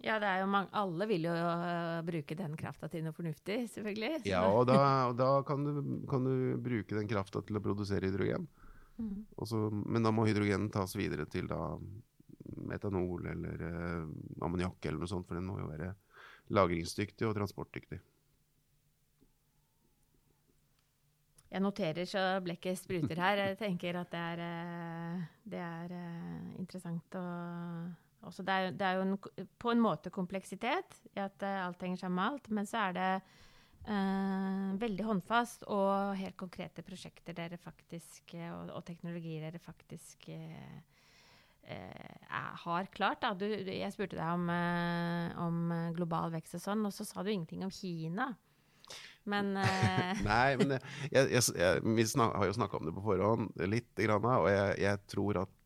Ja, 0.02 0.16
det 0.18 0.26
er 0.26 0.40
jo 0.42 0.48
mange, 0.50 0.70
alle 0.74 1.06
vil 1.06 1.28
jo 1.28 1.32
uh, 1.32 2.00
bruke 2.02 2.34
den 2.34 2.56
krafta 2.58 2.88
til 2.90 3.04
noe 3.04 3.14
fornuftig, 3.14 3.60
selvfølgelig. 3.70 4.24
Ja, 4.26 4.42
og 4.50 4.64
da, 4.66 4.78
og 5.12 5.14
da 5.20 5.28
kan, 5.46 5.62
du, 5.62 5.82
kan, 6.10 6.26
du, 6.26 6.56
bruke 6.62 6.96
den 6.98 7.10
krafta 7.10 7.42
til 7.46 7.58
å 7.58 7.62
produsere 7.62 8.10
hydrogen. 8.10 8.48
Mm. 8.98 9.20
Også, 9.38 9.68
men 9.70 10.02
da 10.02 10.10
må 10.14 10.26
hydrogenen 10.26 10.72
tas 10.74 10.96
videre 10.98 11.28
til 11.30 11.46
da 11.50 11.60
metanol 12.66 13.28
eller 13.30 13.62
uh, 13.62 14.10
ammoniakk 14.42 14.90
eller 14.90 15.04
noe 15.04 15.12
sånt, 15.12 15.28
for 15.28 15.38
den 15.38 15.46
må 15.46 15.60
jo 15.60 15.70
være 15.70 15.92
lagringsdyktig 16.50 17.28
og 17.28 17.36
transportdyktig. 17.38 18.02
Jeg 21.52 21.60
noterer 21.60 22.08
så 22.08 22.22
blekket 22.40 22.80
spruter 22.80 23.18
her. 23.20 23.42
Jeg 23.50 23.58
tenker 23.60 23.98
at 24.00 24.12
det 24.12 24.22
er, 24.32 24.40
uh, 24.40 25.24
det 25.52 25.60
er 25.60 25.92
interessant 26.56 27.18
å 27.20 27.26
også 28.22 28.44
det, 28.46 28.54
er, 28.54 28.74
det 28.78 28.86
er 28.86 28.98
jo 28.98 29.04
en, 29.04 29.16
på 29.58 29.72
en 29.72 29.80
måte 29.82 30.12
kompleksitet 30.14 31.00
i 31.10 31.18
at 31.20 31.42
uh, 31.42 31.64
alt 31.66 31.82
henger 31.82 32.04
sammen 32.04 32.20
med 32.20 32.28
alt, 32.28 32.50
men 32.54 32.68
så 32.70 32.84
er 32.84 32.94
det 32.94 33.08
eh, 33.18 34.68
veldig 34.78 35.06
håndfast 35.08 35.64
og 35.66 36.14
helt 36.20 36.36
konkrete 36.38 36.84
prosjekter 36.86 37.34
dere 37.34 37.58
faktisk, 37.58 38.36
og, 38.38 38.70
og, 38.70 38.84
teknologier 38.86 39.42
dere 39.48 39.58
faktisk 39.58 40.30
har 42.62 42.88
klart. 42.94 43.26
Du, 43.38 43.46
jeg 43.48 43.90
spurte 43.94 44.18
deg 44.18 44.30
om, 44.30 44.48
om, 45.42 45.74
global 45.98 46.30
vekst 46.34 46.60
og 46.60 46.62
sånn, 46.62 46.86
og 46.86 46.94
så 46.94 47.06
sa 47.06 47.26
du 47.26 47.30
ingenting 47.34 47.66
om 47.66 47.74
Kina. 47.74 48.30
Men 49.28 49.52
Nei, 50.26 50.56
men 50.58 50.76
jeg, 50.76 51.28
jeg, 51.30 51.42
jeg, 51.54 51.82
vi 51.86 52.06
snak, 52.10 52.34
har 52.34 52.48
jo 52.48 52.56
snakka 52.56 52.80
om 52.80 52.88
det 52.88 52.94
på 52.96 53.04
forhånd 53.04 53.52
litt, 53.70 53.92
grann, 54.00 54.26
og 54.26 54.48
jeg, 54.50 54.98
tror 55.12 55.44
at 55.44 55.58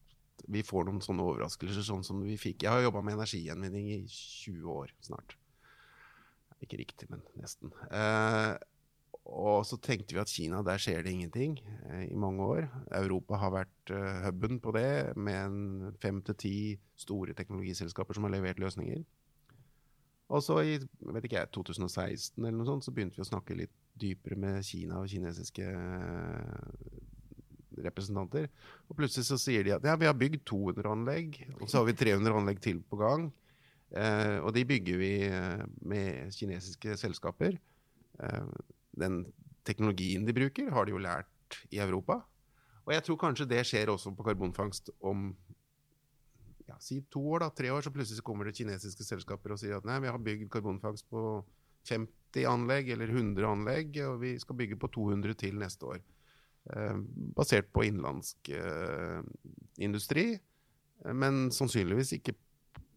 vi 0.53 0.63
får 0.67 0.87
noen 0.87 1.01
sånne 1.03 1.25
overraskelser, 1.25 1.85
sånn 1.87 2.05
som 2.07 2.21
vi 2.23 2.37
fikk. 2.39 2.67
Jeg 2.67 2.75
har 2.75 2.85
jobba 2.85 3.03
med 3.03 3.17
energigjenvinning 3.17 3.89
i 3.97 4.01
20 4.13 4.69
år 4.77 4.93
snart. 5.05 5.39
Ikke 6.65 6.79
riktig, 6.81 7.09
men 7.13 7.25
nesten. 7.41 7.73
Eh, 7.91 8.55
og 9.27 9.65
så 9.67 9.79
tenkte 9.83 10.15
vi 10.15 10.23
at 10.23 10.31
Kina, 10.31 10.63
der 10.65 10.81
skjer 10.81 11.03
det 11.03 11.13
ingenting 11.13 11.59
eh, 11.91 12.07
i 12.07 12.19
mange 12.19 12.47
år. 12.47 12.69
Europa 12.95 13.41
har 13.43 13.53
vært 13.57 13.93
uh, 13.93 14.29
huben 14.29 14.61
på 14.63 14.73
det, 14.77 15.17
med 15.19 15.97
fem 16.03 16.21
til 16.27 16.39
ti 16.39 16.57
store 17.01 17.35
teknologiselskaper 17.37 18.17
som 18.17 18.29
har 18.29 18.37
levert 18.37 18.63
løsninger. 18.63 19.03
Og 20.27 20.43
så 20.43 20.59
i 20.67 20.77
vet 20.79 21.27
ikke 21.27 21.39
jeg, 21.39 21.53
2016 21.55 22.41
eller 22.43 22.57
noe 22.57 22.67
sånt, 22.67 22.87
så 22.87 22.95
begynte 22.95 23.21
vi 23.21 23.23
å 23.23 23.29
snakke 23.29 23.59
litt 23.59 23.75
dypere 23.97 24.39
med 24.39 24.65
Kina 24.67 24.99
og 24.99 25.11
kinesiske 25.11 25.67
representanter. 27.87 28.49
Og 28.89 28.99
plutselig 28.99 29.29
så 29.29 29.39
sier 29.41 29.67
de 29.67 29.75
at 29.77 29.87
ja, 29.87 29.95
vi 30.01 30.09
har 30.09 30.17
bygd 30.19 30.43
200 30.49 30.93
anlegg, 30.93 31.41
og 31.61 31.69
så 31.71 31.81
har 31.81 31.89
vi 31.89 31.97
300 31.99 32.41
anlegg 32.41 32.63
til 32.65 32.83
på 32.91 32.99
gang. 33.01 33.29
Eh, 33.95 34.39
og 34.43 34.51
de 34.57 34.65
bygger 34.67 34.99
vi 34.99 35.13
eh, 35.29 35.65
med 35.87 36.35
kinesiske 36.35 36.97
selskaper. 36.99 37.59
Eh, 38.19 38.49
den 38.99 39.23
teknologien 39.67 40.27
de 40.27 40.35
bruker, 40.35 40.73
har 40.75 40.87
de 40.87 40.95
jo 40.97 41.03
lært 41.03 41.61
i 41.71 41.79
Europa. 41.83 42.23
Og 42.87 42.95
jeg 42.95 43.07
tror 43.07 43.19
kanskje 43.21 43.49
det 43.51 43.65
skjer 43.67 43.91
også 43.91 44.13
på 44.15 44.27
karbonfangst 44.27 44.93
om 45.07 45.33
ja, 46.67 46.77
si 46.83 47.01
to 47.13 47.23
år, 47.35 47.45
da, 47.45 47.51
tre 47.55 47.71
år, 47.71 47.85
så 47.85 47.93
plutselig 47.95 48.25
kommer 48.27 48.49
det 48.49 48.57
kinesiske 48.59 49.07
selskaper 49.07 49.55
og 49.55 49.61
sier 49.61 49.79
at 49.79 49.87
nei, 49.87 50.01
vi 50.03 50.11
har 50.11 50.23
bygd 50.23 50.51
karbonfangst 50.53 51.07
på 51.13 51.23
50 51.87 52.49
anlegg 52.51 52.91
eller 52.95 53.13
100 53.13 53.47
anlegg, 53.49 53.99
og 54.09 54.21
vi 54.25 54.35
skal 54.43 54.59
bygge 54.59 54.79
på 54.81 54.91
200 54.97 55.37
til 55.39 55.59
neste 55.61 55.87
år. 55.95 56.01
Eh, 56.75 56.97
basert 57.37 57.71
på 57.75 57.85
innenlandsk 57.87 58.51
eh, 58.51 59.21
industri, 59.87 60.33
men 61.15 61.47
sannsynligvis 61.55 62.17
ikke 62.17 62.35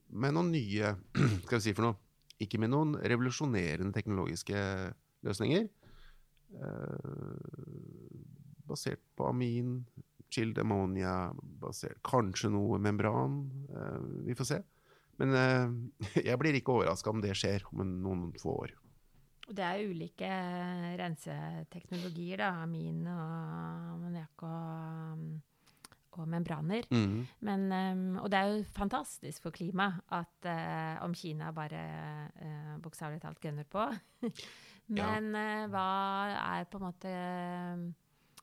med 0.09 0.33
noen 0.33 0.49
nye 0.53 0.95
Skal 1.45 1.59
vi 1.59 1.65
si 1.67 1.75
for 1.77 1.85
noe? 1.85 1.99
Ikke 2.41 2.57
med 2.61 2.71
noen 2.71 2.95
revolusjonerende 2.97 3.93
teknologiske 3.93 4.57
løsninger. 5.27 5.67
Eh, 6.55 7.09
basert 8.69 9.03
på 9.19 9.27
amin, 9.29 9.83
chilled 10.33 10.59
ammonia, 10.61 11.31
basert 11.61 12.01
kanskje 12.05 12.51
noe 12.53 12.79
membran. 12.81 13.41
vi 14.25 14.35
får 14.37 14.51
se. 14.53 14.59
Men 15.19 15.35
jeg 16.29 16.39
blir 16.39 16.57
ikke 16.59 16.77
overraska 16.77 17.11
om 17.11 17.23
det 17.23 17.35
skjer 17.37 17.65
om 17.73 17.83
noen 18.03 18.29
få 18.39 18.55
år. 18.65 18.75
Og 19.49 19.55
det 19.57 19.65
er 19.65 19.89
ulike 19.89 20.29
renseteknologier, 20.99 22.37
da. 22.43 22.51
Amin 22.61 23.01
og 23.09 23.95
ammoniakk 23.95 24.43
og, 24.45 25.23
og, 26.13 26.25
membraner. 26.29 26.85
Mm. 26.93 27.23
Men, 27.49 27.65
um, 27.73 28.03
og 28.21 28.29
det 28.29 28.39
er 28.39 28.51
jo 28.51 28.67
fantastisk 28.75 29.47
for 29.47 29.55
klimaet 29.55 30.03
at 30.13 30.51
om 31.01 31.17
Kina 31.17 31.49
bare 31.55 31.81
uh, 32.37 32.75
bokstavelig 32.83 33.23
talt 33.25 33.41
gønner 33.41 33.65
på. 33.65 33.87
Men 34.99 35.33
uh, 35.33 35.65
hva 35.73 35.89
er 36.35 36.69
på 36.69 36.77
en 36.77 36.85
måte 36.85 37.15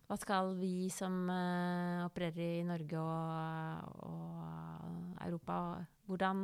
Hva 0.07 0.15
skal 0.23 0.55
vi 0.61 0.87
som 0.95 1.27
uh, 1.27 2.07
opererer 2.07 2.61
i 2.61 2.67
Norge 2.67 3.03
og, 3.03 4.07
og 4.07 5.23
Europa 5.27 5.59
Hvordan, 6.07 6.39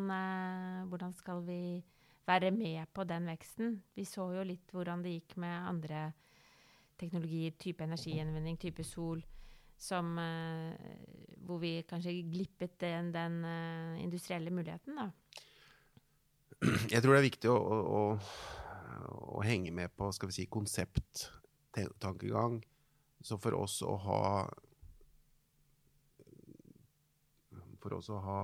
hvordan 0.91 1.13
skal 1.15 1.45
vi 1.47 1.79
være 2.27 2.51
med 2.51 2.85
på 2.95 3.05
den 3.05 3.27
veksten. 3.27 3.83
Vi 3.95 4.05
så 4.05 4.33
jo 4.37 4.43
litt 4.47 4.71
hvordan 4.75 5.03
det 5.05 5.11
gikk 5.17 5.37
med 5.43 5.69
andre 5.69 6.13
teknologier, 7.01 7.51
type 7.59 7.85
energigjenvinning, 7.85 8.59
type 8.61 8.85
sol, 8.87 9.25
som, 9.79 10.19
uh, 10.19 10.73
hvor 11.43 11.59
vi 11.63 11.83
kanskje 11.89 12.23
glippet 12.31 12.81
den, 12.81 13.13
den 13.15 13.45
uh, 13.45 14.03
industrielle 14.03 14.51
muligheten, 14.55 14.97
da. 14.97 15.11
Jeg 16.93 17.03
tror 17.03 17.13
det 17.15 17.21
er 17.21 17.31
viktig 17.31 17.51
å, 17.51 17.59
å, 17.59 17.77
å, 17.83 18.03
å 19.39 19.41
henge 19.43 19.71
med 19.75 19.89
på 19.99 20.13
skal 20.15 20.29
vi 20.31 20.35
si, 20.37 20.45
konsepttankegang. 20.47 22.63
Så 23.23 23.39
for 23.39 23.55
oss 23.55 23.81
å 23.87 23.97
ha 24.07 24.23
For 27.83 27.97
oss 27.97 28.09
å 28.15 28.19
ha 28.23 28.41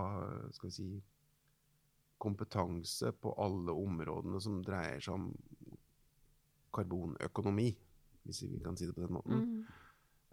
skal 0.50 0.66
vi 0.66 0.74
si, 0.74 0.86
kompetanse 2.18 3.12
på 3.22 3.30
alle 3.38 3.70
områdene 3.70 4.40
som 4.42 4.56
dreier 4.66 4.98
seg 4.98 5.14
om 5.14 5.28
karbonøkonomi, 6.74 7.68
hvis 8.26 8.42
vi 8.50 8.58
kan 8.64 8.74
si 8.76 8.88
det 8.88 8.96
på 8.96 9.04
den 9.04 9.14
måten, 9.14 9.44
mm. 9.44 9.60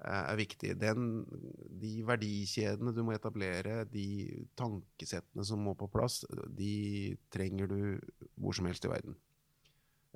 er 0.09 0.39
viktig. 0.39 0.73
Den, 0.81 1.21
de 1.69 1.91
verdikjedene 2.07 2.95
du 2.97 3.03
må 3.05 3.13
etablere, 3.13 3.83
de 3.93 4.41
tankesettene 4.57 5.45
som 5.45 5.61
må 5.61 5.75
på 5.77 5.89
plass, 5.93 6.23
de 6.49 7.13
trenger 7.33 7.69
du 7.69 7.79
hvor 8.33 8.57
som 8.57 8.65
helst 8.69 8.89
i 8.89 8.91
verden. 8.95 9.19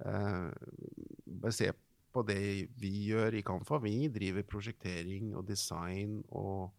Eh, 0.01 1.53
se 1.53 1.69
på 2.13 2.23
det 2.25 2.41
vi 2.81 2.91
gjør 3.09 3.37
i 3.37 3.45
Kamfa. 3.45 3.79
Vi 3.83 4.09
driver 4.13 4.47
prosjektering 4.49 5.35
og 5.37 5.47
design 5.47 6.21
og 6.29 6.69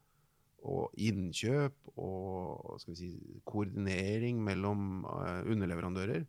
og 0.69 0.97
innkjøp 1.01 1.93
og 2.01 2.81
si, 2.85 3.15
koordinering 3.49 4.43
mellom 4.45 5.07
uh, 5.07 5.41
underleverandører. 5.49 6.27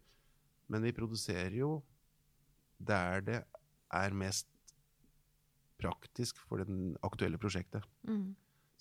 Men 0.71 0.85
vi 0.87 0.95
produserer 0.95 1.57
jo 1.57 1.81
der 2.79 3.25
det 3.27 3.41
er 3.91 4.15
mest 4.15 4.47
praktisk 5.81 6.39
for 6.47 6.61
det 6.61 6.95
aktuelle 7.03 7.39
prosjektet. 7.41 7.83
Mm. 8.07 8.31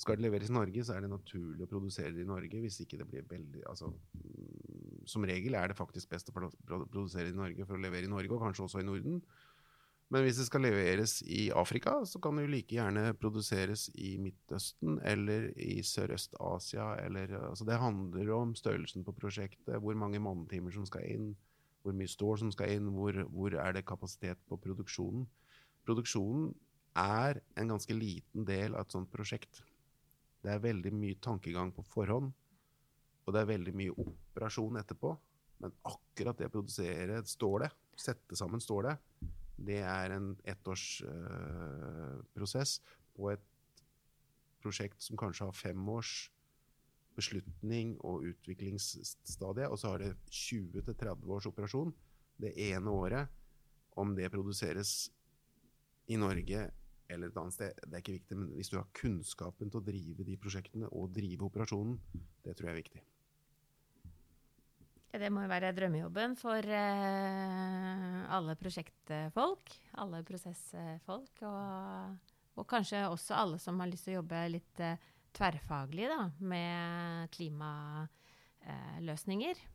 Skal 0.00 0.16
det 0.16 0.24
leveres 0.24 0.48
i 0.48 0.54
Norge, 0.54 0.84
så 0.84 0.94
er 0.94 1.04
det 1.04 1.12
naturlig 1.12 1.66
å 1.66 1.68
produsere 1.68 2.14
det 2.14 2.22
i 2.24 2.28
Norge. 2.28 2.60
hvis 2.62 2.80
ikke 2.80 3.00
det 3.00 3.08
blir 3.08 3.26
veldig, 3.28 3.66
altså, 3.68 3.90
mm, 4.14 5.06
Som 5.06 5.24
regel 5.24 5.54
er 5.54 5.68
det 5.68 5.76
faktisk 5.76 6.08
best 6.08 6.28
å 6.30 6.32
produsere 6.32 7.28
i 7.28 7.36
Norge 7.36 7.66
for 7.66 7.74
å 7.74 7.80
levere 7.80 8.04
i 8.04 8.12
Norge, 8.12 8.30
og 8.32 8.40
kanskje 8.40 8.64
også 8.64 8.80
i 8.80 8.86
Norden. 8.86 9.22
Men 10.10 10.24
hvis 10.26 10.40
det 10.40 10.48
skal 10.48 10.64
leveres 10.66 11.20
i 11.22 11.52
Afrika, 11.54 12.00
så 12.02 12.18
kan 12.22 12.34
det 12.34 12.48
jo 12.48 12.50
like 12.50 12.74
gjerne 12.74 13.12
produseres 13.18 13.86
i 13.94 14.16
Midtøsten 14.18 14.98
eller 15.06 15.52
i 15.54 15.84
Sørøst-Asia. 15.86 16.88
Altså 17.46 17.66
det 17.68 17.78
handler 17.78 18.32
om 18.34 18.56
størrelsen 18.58 19.06
på 19.06 19.14
prosjektet, 19.14 19.78
hvor 19.78 19.94
mange 19.94 20.18
mannetimer 20.18 20.74
som 20.74 20.88
skal 20.88 21.06
inn, 21.06 21.30
hvor 21.84 21.94
mye 21.94 22.10
stål 22.10 22.42
som 22.42 22.50
skal 22.50 22.74
inn, 22.74 22.90
hvor, 22.90 23.22
hvor 23.30 23.54
er 23.54 23.76
det 23.76 23.86
kapasitet 23.86 24.42
på 24.50 24.58
produksjonen. 24.58 25.28
Produksjonen 25.86 26.50
er 26.98 27.38
en 27.54 27.70
ganske 27.70 27.94
liten 27.94 28.44
del 28.48 28.74
av 28.74 28.88
et 28.88 28.98
sånt 28.98 29.14
prosjekt. 29.14 29.62
Det 30.42 30.50
er 30.50 30.64
veldig 30.64 30.90
mye 30.96 31.22
tankegang 31.22 31.70
på 31.76 31.86
forhånd, 31.86 32.32
og 33.24 33.34
det 33.36 33.44
er 33.44 33.52
veldig 33.54 33.78
mye 33.78 33.94
operasjon 33.94 34.82
etterpå. 34.82 35.14
Men 35.62 35.74
akkurat 35.86 36.38
det 36.40 36.48
å 36.48 36.52
produsere 36.56 37.22
stålet, 37.28 37.70
sette 37.94 38.34
sammen 38.34 38.62
stålet, 38.64 38.98
det 39.66 39.80
er 39.84 40.10
en 40.16 40.28
ettårsprosess 40.48 42.70
uh, 42.80 42.84
på 43.16 43.22
et 43.34 43.46
prosjekt 44.60 45.00
som 45.04 45.16
kanskje 45.20 45.46
har 45.48 45.56
fem 45.56 45.80
års 45.92 46.12
beslutning 47.16 47.88
og 48.06 48.24
utviklingsstadie, 48.30 49.68
og 49.68 49.78
så 49.80 49.86
har 49.92 49.98
det 50.04 50.12
20-30 50.30 51.34
års 51.34 51.48
operasjon. 51.50 51.90
Det 52.40 52.52
ene 52.70 52.90
året, 52.90 53.24
om 54.00 54.08
det 54.16 54.32
produseres 54.32 54.90
i 56.08 56.16
Norge 56.16 56.70
eller 57.10 57.30
et 57.30 57.38
annet 57.40 57.56
sted, 57.56 57.80
det 57.84 57.96
er 57.96 58.02
ikke 58.04 58.18
viktig, 58.20 58.36
men 58.38 58.52
hvis 58.54 58.70
du 58.70 58.76
har 58.78 58.90
kunnskapen 58.94 59.70
til 59.70 59.80
å 59.80 59.84
drive 59.84 60.26
de 60.26 60.36
prosjektene 60.40 60.90
og 60.94 61.10
drive 61.14 61.49
operasjonen, 61.49 61.96
det 62.44 62.54
tror 62.54 62.70
jeg 62.70 62.76
er 62.76 62.82
viktig. 62.84 63.02
Det 65.10 65.26
må 65.34 65.42
jo 65.42 65.49
være 65.50 65.73
drømmejobben 65.75 66.36
for 66.38 66.62
uh, 66.62 68.30
alle 68.30 68.54
prosjektfolk, 68.58 69.73
alle 69.99 70.23
prosessfolk. 70.26 71.42
Og, 71.42 72.16
og, 72.54 72.66
kanskje 72.70 73.08
også 73.08 73.34
alle 73.34 73.58
som 73.58 73.80
har 73.82 73.88
lyst 73.90 74.04
til 74.06 74.12
å 74.14 74.18
jobbe 74.20 74.52
litt 74.54 74.80
uh, 74.86 74.94
tverrfaglig 75.34 76.06
da, 76.12 76.30
med 76.38 77.26
klimaløsninger. 77.34 79.56
Uh, 79.58 79.66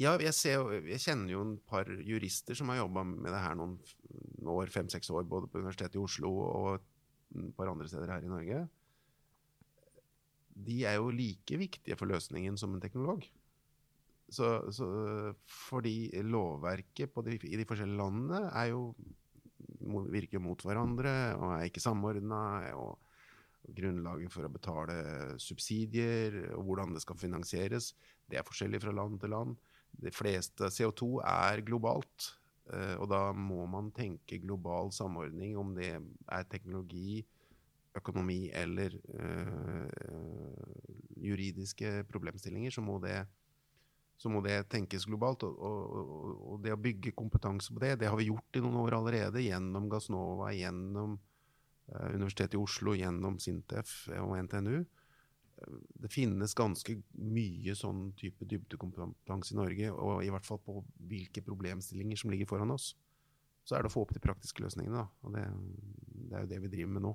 ja, 0.00 0.16
jeg, 0.16 0.32
ser, 0.32 0.64
jeg, 0.86 1.00
kjenner 1.02 1.32
jo 1.34 1.42
en 1.44 1.58
par 1.68 1.84
jurister 1.84 2.54
som 2.56 2.72
har 2.72 2.80
jobba 2.80 3.04
med 3.04 3.28
det 3.28 3.42
her 3.42 3.52
noen 3.60 3.76
år, 4.48 4.72
fem-seks 4.72 5.12
år, 5.12 5.28
både 5.28 5.44
på 5.50 5.58
Universitetet 5.60 5.96
i 5.98 6.00
Oslo 6.00 6.30
og 6.40 6.80
et 7.36 7.52
par 7.58 7.68
andre 7.68 7.88
steder 7.90 8.08
her 8.14 8.24
i 8.24 8.32
Norge. 8.32 8.64
De 10.56 10.88
er 10.88 10.96
jo 10.96 11.12
like 11.12 11.52
viktige 11.60 11.96
for 12.00 12.08
løsningen 12.08 12.56
som 12.60 12.72
en 12.72 12.80
teknolog. 12.80 13.28
Så, 14.30 14.46
så, 14.70 14.86
fordi 15.50 16.10
lovverket 16.22 17.16
de, 17.26 17.38
i 17.50 17.58
de 17.58 17.66
forskjellige 17.66 17.98
landene 17.98 18.44
er 18.54 18.70
jo, 18.70 18.92
virker 20.10 20.42
mot 20.42 20.62
hverandre 20.62 21.14
og 21.34 21.56
er 21.56 21.66
ikke 21.66 21.82
samordna. 21.82 22.42
Og, 22.78 22.98
grunnlaget 23.76 24.32
for 24.32 24.46
å 24.46 24.52
betale 24.52 24.94
subsidier 25.40 26.38
og 26.56 26.64
hvordan 26.68 26.94
det 26.94 27.02
skal 27.04 27.18
finansieres, 27.20 27.92
det 28.30 28.40
er 28.40 28.46
forskjellig 28.46 28.80
fra 28.82 28.94
land 28.94 29.20
til 29.22 29.34
land. 29.34 29.56
De 29.90 30.12
fleste 30.14 30.70
CO2 30.72 31.20
er 31.26 31.64
globalt. 31.66 32.30
Eh, 32.70 32.94
og 33.00 33.08
da 33.10 33.30
må 33.34 33.64
man 33.70 33.90
tenke 33.94 34.40
global 34.42 34.92
samordning, 34.94 35.56
om 35.58 35.74
det 35.76 35.92
er 35.98 36.48
teknologi, 36.50 37.24
økonomi 37.98 38.44
eller 38.54 38.94
øh, 39.18 39.88
juridiske 41.18 42.04
problemstillinger, 42.12 42.70
så 42.70 42.84
må 42.86 43.00
det 43.02 43.24
så 44.20 44.28
må 44.28 44.42
det 44.44 44.66
tenkes 44.68 45.06
globalt. 45.08 45.46
Og, 45.48 45.56
og, 45.64 46.40
og, 46.52 46.56
det 46.60 46.74
å 46.74 46.80
bygge 46.80 47.16
kompetanse 47.16 47.72
på 47.72 47.80
det, 47.80 47.94
det 48.02 48.10
har 48.10 48.18
vi 48.20 48.28
gjort 48.28 48.58
i 48.58 48.60
noen 48.60 48.76
år 48.82 48.98
allerede. 48.98 49.40
Gjennom 49.40 49.88
Gassnova, 49.88 50.50
gjennom 50.52 51.14
eh, 51.16 52.08
Universitetet 52.18 52.58
i 52.58 52.60
Oslo, 52.60 52.92
gjennom 52.98 53.38
Sintef 53.40 54.02
og 54.20 54.36
NTNU. 54.44 54.82
Det 56.04 56.08
finnes 56.12 56.52
ganske 56.56 56.98
mye 57.16 57.74
sånn 57.76 58.10
type 58.20 58.44
dybdekompetanse 58.48 59.54
i 59.54 59.58
Norge, 59.58 59.92
og 59.92 60.24
i 60.24 60.30
hvert 60.32 60.48
fall 60.48 60.60
på 60.64 60.82
hvilke 61.08 61.44
problemstillinger 61.44 62.20
som 62.20 62.32
ligger 62.32 62.48
foran 62.48 62.76
oss. 62.76 62.92
Så 63.64 63.76
er 63.76 63.84
det 63.84 63.90
å 63.90 63.94
få 63.94 64.04
opp 64.04 64.12
de 64.16 64.22
praktiske 64.24 64.64
løsningene, 64.64 65.00
da. 65.00 65.08
Og 65.24 65.36
det, 65.36 65.46
det 66.28 66.36
er 66.36 66.44
jo 66.44 66.52
det 66.52 66.60
vi 66.66 66.72
driver 66.76 66.96
med 66.96 67.08
nå. 67.08 67.14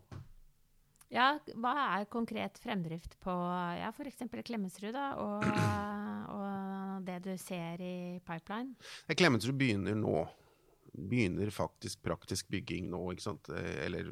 Ja, 1.14 1.36
hva 1.62 1.74
er 2.00 2.08
konkret 2.10 2.58
fremdrift 2.62 3.14
på 3.22 3.34
ja, 3.78 3.92
f.eks. 3.94 4.26
Klemetsrud, 4.46 4.94
da, 4.96 5.12
og, 5.22 5.46
det 7.08 7.20
du 7.26 7.34
ser 7.42 7.82
i 7.84 7.96
pipeline? 8.26 8.76
Klemetsrud 9.12 9.58
begynner 9.60 9.98
nå. 10.00 10.26
Begynner 10.96 11.52
faktisk 11.52 12.04
praktisk 12.06 12.50
bygging 12.54 12.90
nå, 12.92 13.02
ikke 13.14 13.28
sant. 13.28 13.50
Eller 13.52 14.12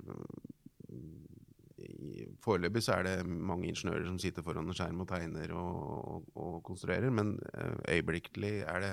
Foreløpig 2.43 2.84
så 2.84 2.97
er 2.97 3.08
det 3.08 3.15
mange 3.27 3.69
ingeniører 3.69 4.06
som 4.08 4.19
sitter 4.21 4.45
foran 4.45 4.67
en 4.67 4.75
skjerm 4.75 5.01
og 5.03 5.08
tegner 5.10 5.53
og, 5.58 5.79
og, 6.13 6.27
og 6.39 6.60
konstruerer, 6.67 7.12
men 7.13 7.36
eh, 7.53 7.97
øyeblikkelig 7.97 8.53
er 8.67 8.84
det 8.84 8.91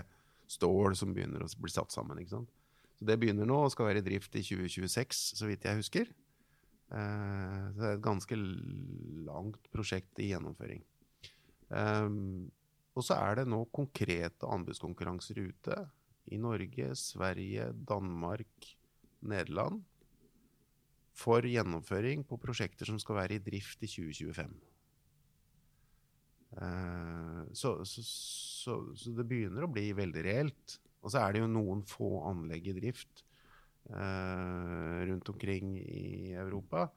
stål 0.51 0.97
som 0.99 1.15
begynner 1.15 1.45
å 1.45 1.51
bli 1.61 1.73
satt 1.73 1.95
sammen. 1.95 2.19
ikke 2.19 2.39
sant? 2.39 2.51
Så 2.99 3.09
Det 3.09 3.19
begynner 3.21 3.49
nå 3.49 3.59
og 3.65 3.73
skal 3.75 3.91
være 3.91 4.03
i 4.03 4.07
drift 4.07 4.35
i 4.37 4.45
2026, 4.47 5.21
så 5.39 5.51
vidt 5.51 5.67
jeg 5.67 5.81
husker. 5.81 6.11
Eh, 6.91 7.67
så 7.75 7.77
det 7.79 7.91
er 7.91 7.99
et 7.99 8.07
ganske 8.07 8.41
langt 9.29 9.71
prosjekt 9.75 10.23
i 10.23 10.33
gjennomføring. 10.33 10.83
Og 12.97 13.07
så 13.07 13.17
er 13.23 13.41
det 13.41 13.49
nå 13.49 13.63
konkrete 13.75 14.49
anbudskonkurranser 14.51 15.39
ute 15.41 15.77
i 16.31 16.39
Norge, 16.41 16.91
Sverige, 16.99 17.71
Danmark, 17.87 18.73
Nederland 19.21 19.83
for 21.21 21.45
gjennomføring 21.45 22.25
på 22.29 22.39
prosjekter 22.41 22.89
som 22.89 22.99
skal 23.03 23.19
være 23.23 23.39
i 23.39 23.45
drift 23.45 23.83
i 23.85 23.91
2025. 23.91 24.53
Uh, 26.51 27.43
så, 27.55 27.77
så, 27.87 28.03
så, 28.03 28.77
så, 28.99 29.13
det 29.15 29.27
begynner 29.29 29.67
å 29.67 29.71
bli 29.71 29.91
veldig 29.97 30.25
reelt. 30.27 30.79
Og 31.01 31.13
så 31.13 31.23
er 31.23 31.35
det 31.35 31.45
jo 31.45 31.51
noen 31.51 31.85
få 31.89 32.25
anlegg 32.29 32.71
i 32.73 32.77
drift 32.77 33.23
uh, 33.93 35.01
rundt 35.09 35.31
omkring 35.33 35.77
i 35.81 36.33
Europa. 36.35 36.89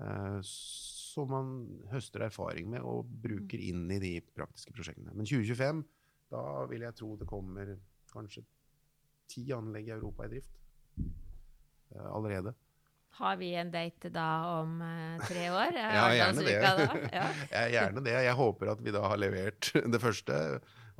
Uh, 0.00 0.38
som 0.42 1.28
man 1.28 1.48
høster 1.90 2.24
erfaring 2.24 2.70
med 2.72 2.80
og 2.88 3.04
bruker 3.22 3.60
mm. 3.60 3.68
inn 3.68 3.82
i 3.92 4.00
de 4.00 4.12
praktiske 4.32 4.72
prosjektene. 4.72 5.12
Men 5.12 5.28
2025, 5.28 5.82
da 6.32 6.42
vil 6.70 6.86
jeg 6.86 6.96
tro 6.96 7.12
det 7.20 7.28
kommer 7.28 7.74
kanskje 8.12 8.44
ti 9.28 9.44
anlegg 9.52 9.90
i 9.90 9.96
Europa 9.96 10.24
i 10.26 10.32
drift 10.32 10.60
uh, 11.92 12.08
allerede. 12.16 12.54
Har 13.12 13.36
vi 13.36 13.50
en 13.60 13.70
date 13.70 14.08
da 14.08 14.28
om 14.62 14.78
uh, 14.80 15.24
tre 15.28 15.48
år? 15.52 15.76
ja, 15.98 16.04
gjerne 16.16 16.44
det. 16.46 16.54
Ja. 17.12 17.24
ja, 17.50 17.64
gjerne 17.74 18.04
det. 18.04 18.14
Jeg 18.24 18.36
håper 18.38 18.72
at 18.72 18.80
vi 18.84 18.94
da 18.94 19.02
har 19.04 19.20
levert 19.20 19.68
det 19.94 20.00
første. 20.00 20.38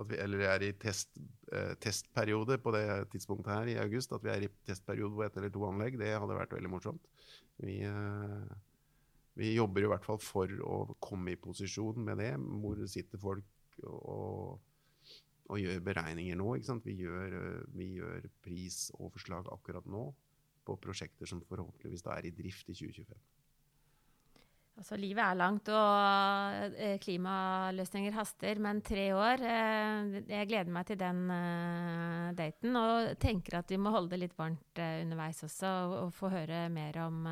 vi, 0.08 0.18
eller 0.20 0.44
er 0.50 0.66
i 0.66 0.72
test, 0.76 1.08
eh, 1.52 1.72
testperiode 1.80 2.58
på 2.58 2.72
det 2.74 2.84
tidspunktet 3.12 3.52
her 3.54 3.70
i 3.72 3.78
august. 3.80 4.12
At 4.12 4.24
vi 4.24 4.32
er 4.34 4.44
i 4.44 4.50
testperiode 4.68 5.16
på 5.16 5.24
ett 5.24 5.40
eller 5.40 5.52
to 5.54 5.64
anlegg, 5.68 5.96
det 6.00 6.12
hadde 6.12 6.36
vært 6.36 6.52
veldig 6.52 6.72
morsomt. 6.72 7.08
Vi, 7.64 7.80
eh, 7.88 8.52
vi 9.38 9.54
jobber 9.54 9.86
i 9.86 9.88
hvert 9.92 10.04
fall 10.04 10.20
for 10.20 10.50
å 10.66 10.76
komme 11.00 11.32
i 11.32 11.40
posisjon 11.40 12.02
med 12.04 12.20
det, 12.20 12.34
hvor 12.60 12.76
det 12.76 12.90
sitter 12.92 13.20
folk 13.20 13.78
og, 13.88 14.58
og 15.48 15.60
gjør 15.60 15.80
beregninger 15.86 16.36
nå. 16.36 16.50
Vi 16.84 16.96
gjør, 17.00 17.38
eh, 17.38 17.62
vi, 17.76 17.88
gjør, 18.00 18.28
prisoverslag 18.44 19.48
akkurat 19.54 19.88
nå 19.88 20.10
på 20.62 20.76
prosjekter 20.82 21.26
som 21.26 21.40
forhåpentligvis 21.48 22.04
er 22.12 22.28
i 22.28 22.34
drift 22.36 22.68
i 22.70 22.76
2025. 22.76 23.22
Altså, 24.82 24.96
livet 24.98 25.22
er 25.22 25.36
langt, 25.38 25.68
og 25.70 26.72
eh, 26.74 26.96
klimaløsninger 26.98 28.16
haster, 28.16 28.58
men 28.58 28.80
tre 28.82 29.04
år 29.14 29.44
eh, 29.46 30.16
Jeg 30.26 30.48
gleder 30.50 30.74
meg 30.74 30.88
til 30.88 30.98
den 30.98 31.20
eh, 31.30 32.32
daten, 32.34 32.74
og 32.80 33.12
tenker 33.22 33.60
at 33.60 33.70
vi 33.70 33.78
må 33.78 33.92
holde 33.94 34.10
det 34.10 34.24
litt 34.24 34.34
varmt 34.34 34.82
underveis 34.82 35.44
også, 35.46 35.70
og, 36.00 36.10
få 36.16 36.32
høre 36.34 36.64
mer 36.74 36.98
om 37.04 37.22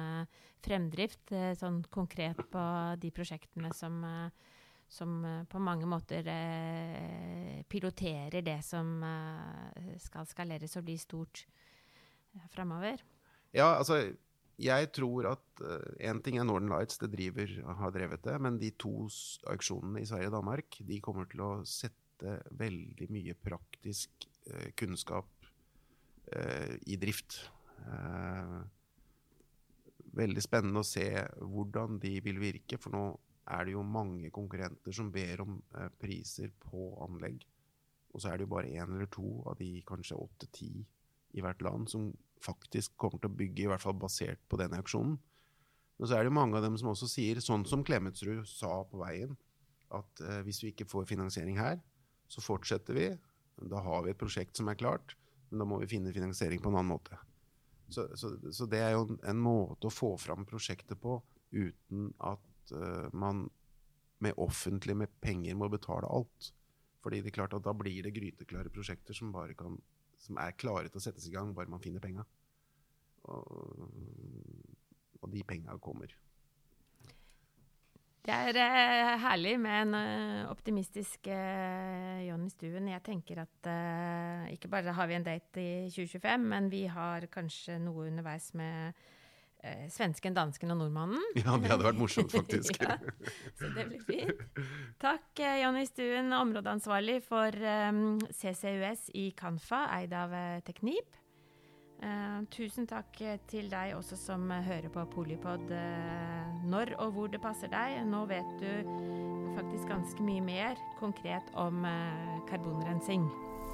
fremdrift, 0.62 1.34
sånn 1.58 1.82
konkret 1.90 2.38
på 2.54 2.64
de 3.02 3.10
prosjektene 3.16 3.74
som, 3.74 3.98
som 4.86 5.18
på 5.50 5.66
mange 5.66 5.90
måter 5.90 6.30
piloterer 7.66 8.44
det 8.46 8.60
som 8.62 9.00
skal 9.98 10.28
skaleres 10.30 10.78
og 10.78 10.86
bli 10.86 11.00
stort 11.02 11.48
framover. 12.54 13.02
Ja, 13.50 13.72
altså 13.80 14.04
jeg 14.60 14.90
tror 14.96 15.30
at 15.32 15.62
Én 16.00 16.18
uh, 16.18 16.22
ting 16.24 16.38
er 16.40 16.46
Northern 16.48 16.70
Lights, 16.72 16.98
det 17.00 17.10
driver, 17.12 17.50
har 17.80 17.92
drevet 17.94 18.22
det. 18.24 18.36
Men 18.40 18.58
de 18.60 18.70
to 18.80 19.08
auksjonene 19.50 20.02
i 20.02 20.08
Sverige 20.08 20.30
og 20.30 20.38
Danmark 20.38 20.80
de 20.88 21.00
kommer 21.04 21.28
til 21.30 21.44
å 21.44 21.52
sette 21.68 22.36
veldig 22.60 23.08
mye 23.12 23.36
praktisk 23.40 24.28
uh, 24.50 24.68
kunnskap 24.76 25.28
uh, 26.36 26.74
i 26.86 27.00
drift. 27.00 27.42
veldig 30.12 30.42
spennende 30.44 30.82
å 30.82 30.86
se 30.86 31.06
hvordan 31.38 31.96
de 32.02 32.18
vil 32.20 32.40
virke. 32.42 32.76
For 32.76 32.92
nå 32.92 33.04
er 33.50 33.64
det 33.64 33.72
jo 33.72 33.84
mange 33.86 34.28
konkurrenter 34.34 34.92
som 34.92 35.08
ber 35.10 35.40
om 35.46 35.56
priser 35.98 36.52
på 36.60 36.90
anlegg. 37.06 37.40
Og 38.12 38.20
så 38.20 38.30
er 38.30 38.36
det 38.36 38.44
jo 38.44 38.52
bare 38.52 38.72
én 38.74 38.90
eller 38.90 39.08
to 39.08 39.40
av 39.48 39.56
de 39.58 39.70
kanskje 39.86 40.18
åtte-ti 40.18 40.72
i 41.38 41.44
hvert 41.44 41.62
land 41.62 41.88
som 41.88 42.10
faktisk 42.44 42.96
kommer 43.00 43.20
til 43.20 43.30
å 43.30 43.38
bygge, 43.40 43.64
i 43.64 43.70
hvert 43.70 43.84
fall 43.84 43.96
basert 44.00 44.40
på 44.48 44.58
den 44.60 44.74
auksjonen. 44.78 45.18
Men 46.00 46.08
så 46.08 46.16
er 46.16 46.24
det 46.24 46.32
mange 46.32 46.56
av 46.56 46.64
dem 46.64 46.78
som 46.80 46.92
også 46.92 47.08
sier, 47.12 47.42
sånn 47.44 47.66
som 47.68 47.84
Klemetsrud 47.84 48.46
sa 48.48 48.80
på 48.88 49.02
veien, 49.02 49.34
at 49.92 50.22
eh, 50.24 50.40
hvis 50.46 50.62
vi 50.64 50.72
ikke 50.72 50.88
får 50.88 51.08
finansiering 51.10 51.58
her, 51.60 51.80
så 52.30 52.42
fortsetter 52.44 52.96
vi. 52.96 53.08
Da 53.70 53.82
har 53.84 54.06
vi 54.06 54.14
et 54.14 54.20
prosjekt 54.20 54.56
som 54.56 54.70
er 54.70 54.78
klart, 54.80 55.16
men 55.50 55.60
da 55.60 55.66
må 55.68 55.80
vi 55.82 55.90
finne 55.90 56.14
finansiering 56.14 56.62
på 56.62 56.70
en 56.70 56.78
annen 56.78 56.94
måte. 56.94 57.18
Så, 57.90 58.06
så, 58.16 58.32
så 58.54 58.68
det 58.70 58.80
er 58.80 58.94
jo 58.94 59.02
en, 59.08 59.18
en, 59.32 59.40
måte 59.42 59.90
å 59.90 59.92
få 59.92 60.14
fram 60.20 60.46
prosjektet 60.48 61.00
på 61.02 61.18
uten 61.50 62.12
at 62.22 62.72
uh, 62.72 63.10
man 63.10 63.48
med 64.22 64.38
offentlig 64.38 64.94
med 65.00 65.12
penger 65.20 65.56
må 65.58 65.66
betale 65.72 66.06
alt. 66.06 66.52
Fordi 67.02 67.18
det 67.20 67.32
er 67.32 67.38
klart 67.40 67.56
at 67.56 67.64
da 67.66 67.74
blir 67.74 68.04
det 68.06 68.14
gryteklare 68.14 68.70
prosjekter 68.72 69.16
som 69.16 69.32
bare 69.34 69.56
kan 69.58 69.80
som 70.20 70.40
er 70.40 70.56
klare 70.58 70.90
til 70.90 71.00
å 71.00 71.04
settes 71.04 71.28
i 71.28 71.34
gang, 71.34 71.54
bare 71.56 71.72
man 71.72 71.82
finner 71.82 72.02
penga. 72.02 72.24
Og, 73.30 73.46
og, 75.20 75.28
de 75.30 75.42
penga 75.46 75.76
kommer. 75.82 76.12
Det 78.20 78.34
er 78.36 78.56
eh, 78.60 79.14
herlig 79.22 79.54
med 79.60 79.76
en 79.82 79.96
uh, 79.96 80.50
optimistisk 80.50 81.28
eh, 81.32 82.26
Jonny 82.26 82.50
Stuen. 82.52 82.90
Jeg 82.92 83.04
tenker 83.06 83.40
at 83.44 83.70
ikke 84.52 84.68
bare 84.72 84.92
har 84.96 85.08
vi 85.08 85.16
en 85.16 85.24
date 85.24 85.62
i 85.62 85.88
2025, 85.92 86.44
men 86.52 86.68
vi 86.72 86.84
har 86.90 87.28
kanskje 87.32 87.78
noe 87.80 88.08
underveis 88.10 88.50
med 88.58 89.00
svensken, 89.92 90.34
dansken 90.36 90.72
og 90.74 90.80
nordmannen. 90.82 91.22
Ja, 91.40 91.56
det 91.60 91.70
hadde 91.72 91.86
vært 91.86 92.00
morsomt, 92.00 92.32
faktisk. 92.32 92.80
ja, 92.84 92.96
så 93.58 93.70
det 93.76 93.86
blir 93.90 94.04
fint. 94.08 94.44
Takk, 95.04 95.42
Jonny 95.62 95.86
Stuen, 95.88 96.32
områdeansvarlig 96.36 97.20
for 97.26 97.54
um, 97.90 98.20
CCUS 98.32 99.10
i 99.20 99.30
Kanfa, 99.36 99.86
eid 99.98 100.14
av 100.16 100.36
Teknip. 100.66 101.16
Uh, 102.00 102.40
tusen 102.48 102.86
takk 102.88 103.18
til 103.50 103.66
deg 103.68 103.90
også 103.92 104.16
som 104.16 104.46
hører 104.48 104.88
på 104.88 105.02
Polipod 105.12 105.66
uh, 105.68 106.46
når 106.64 106.94
og 106.96 107.12
hvor 107.12 107.28
det 107.28 107.42
passer 107.44 107.68
deg. 107.68 108.00
Nå 108.08 108.24
vet 108.30 108.48
du 108.62 108.70
faktisk 109.58 109.90
ganske 109.90 110.24
mye 110.24 110.40
mer 110.40 110.80
konkret 111.00 111.52
om 111.60 111.84
uh, 111.84 112.40
karbonrensing. 112.48 113.28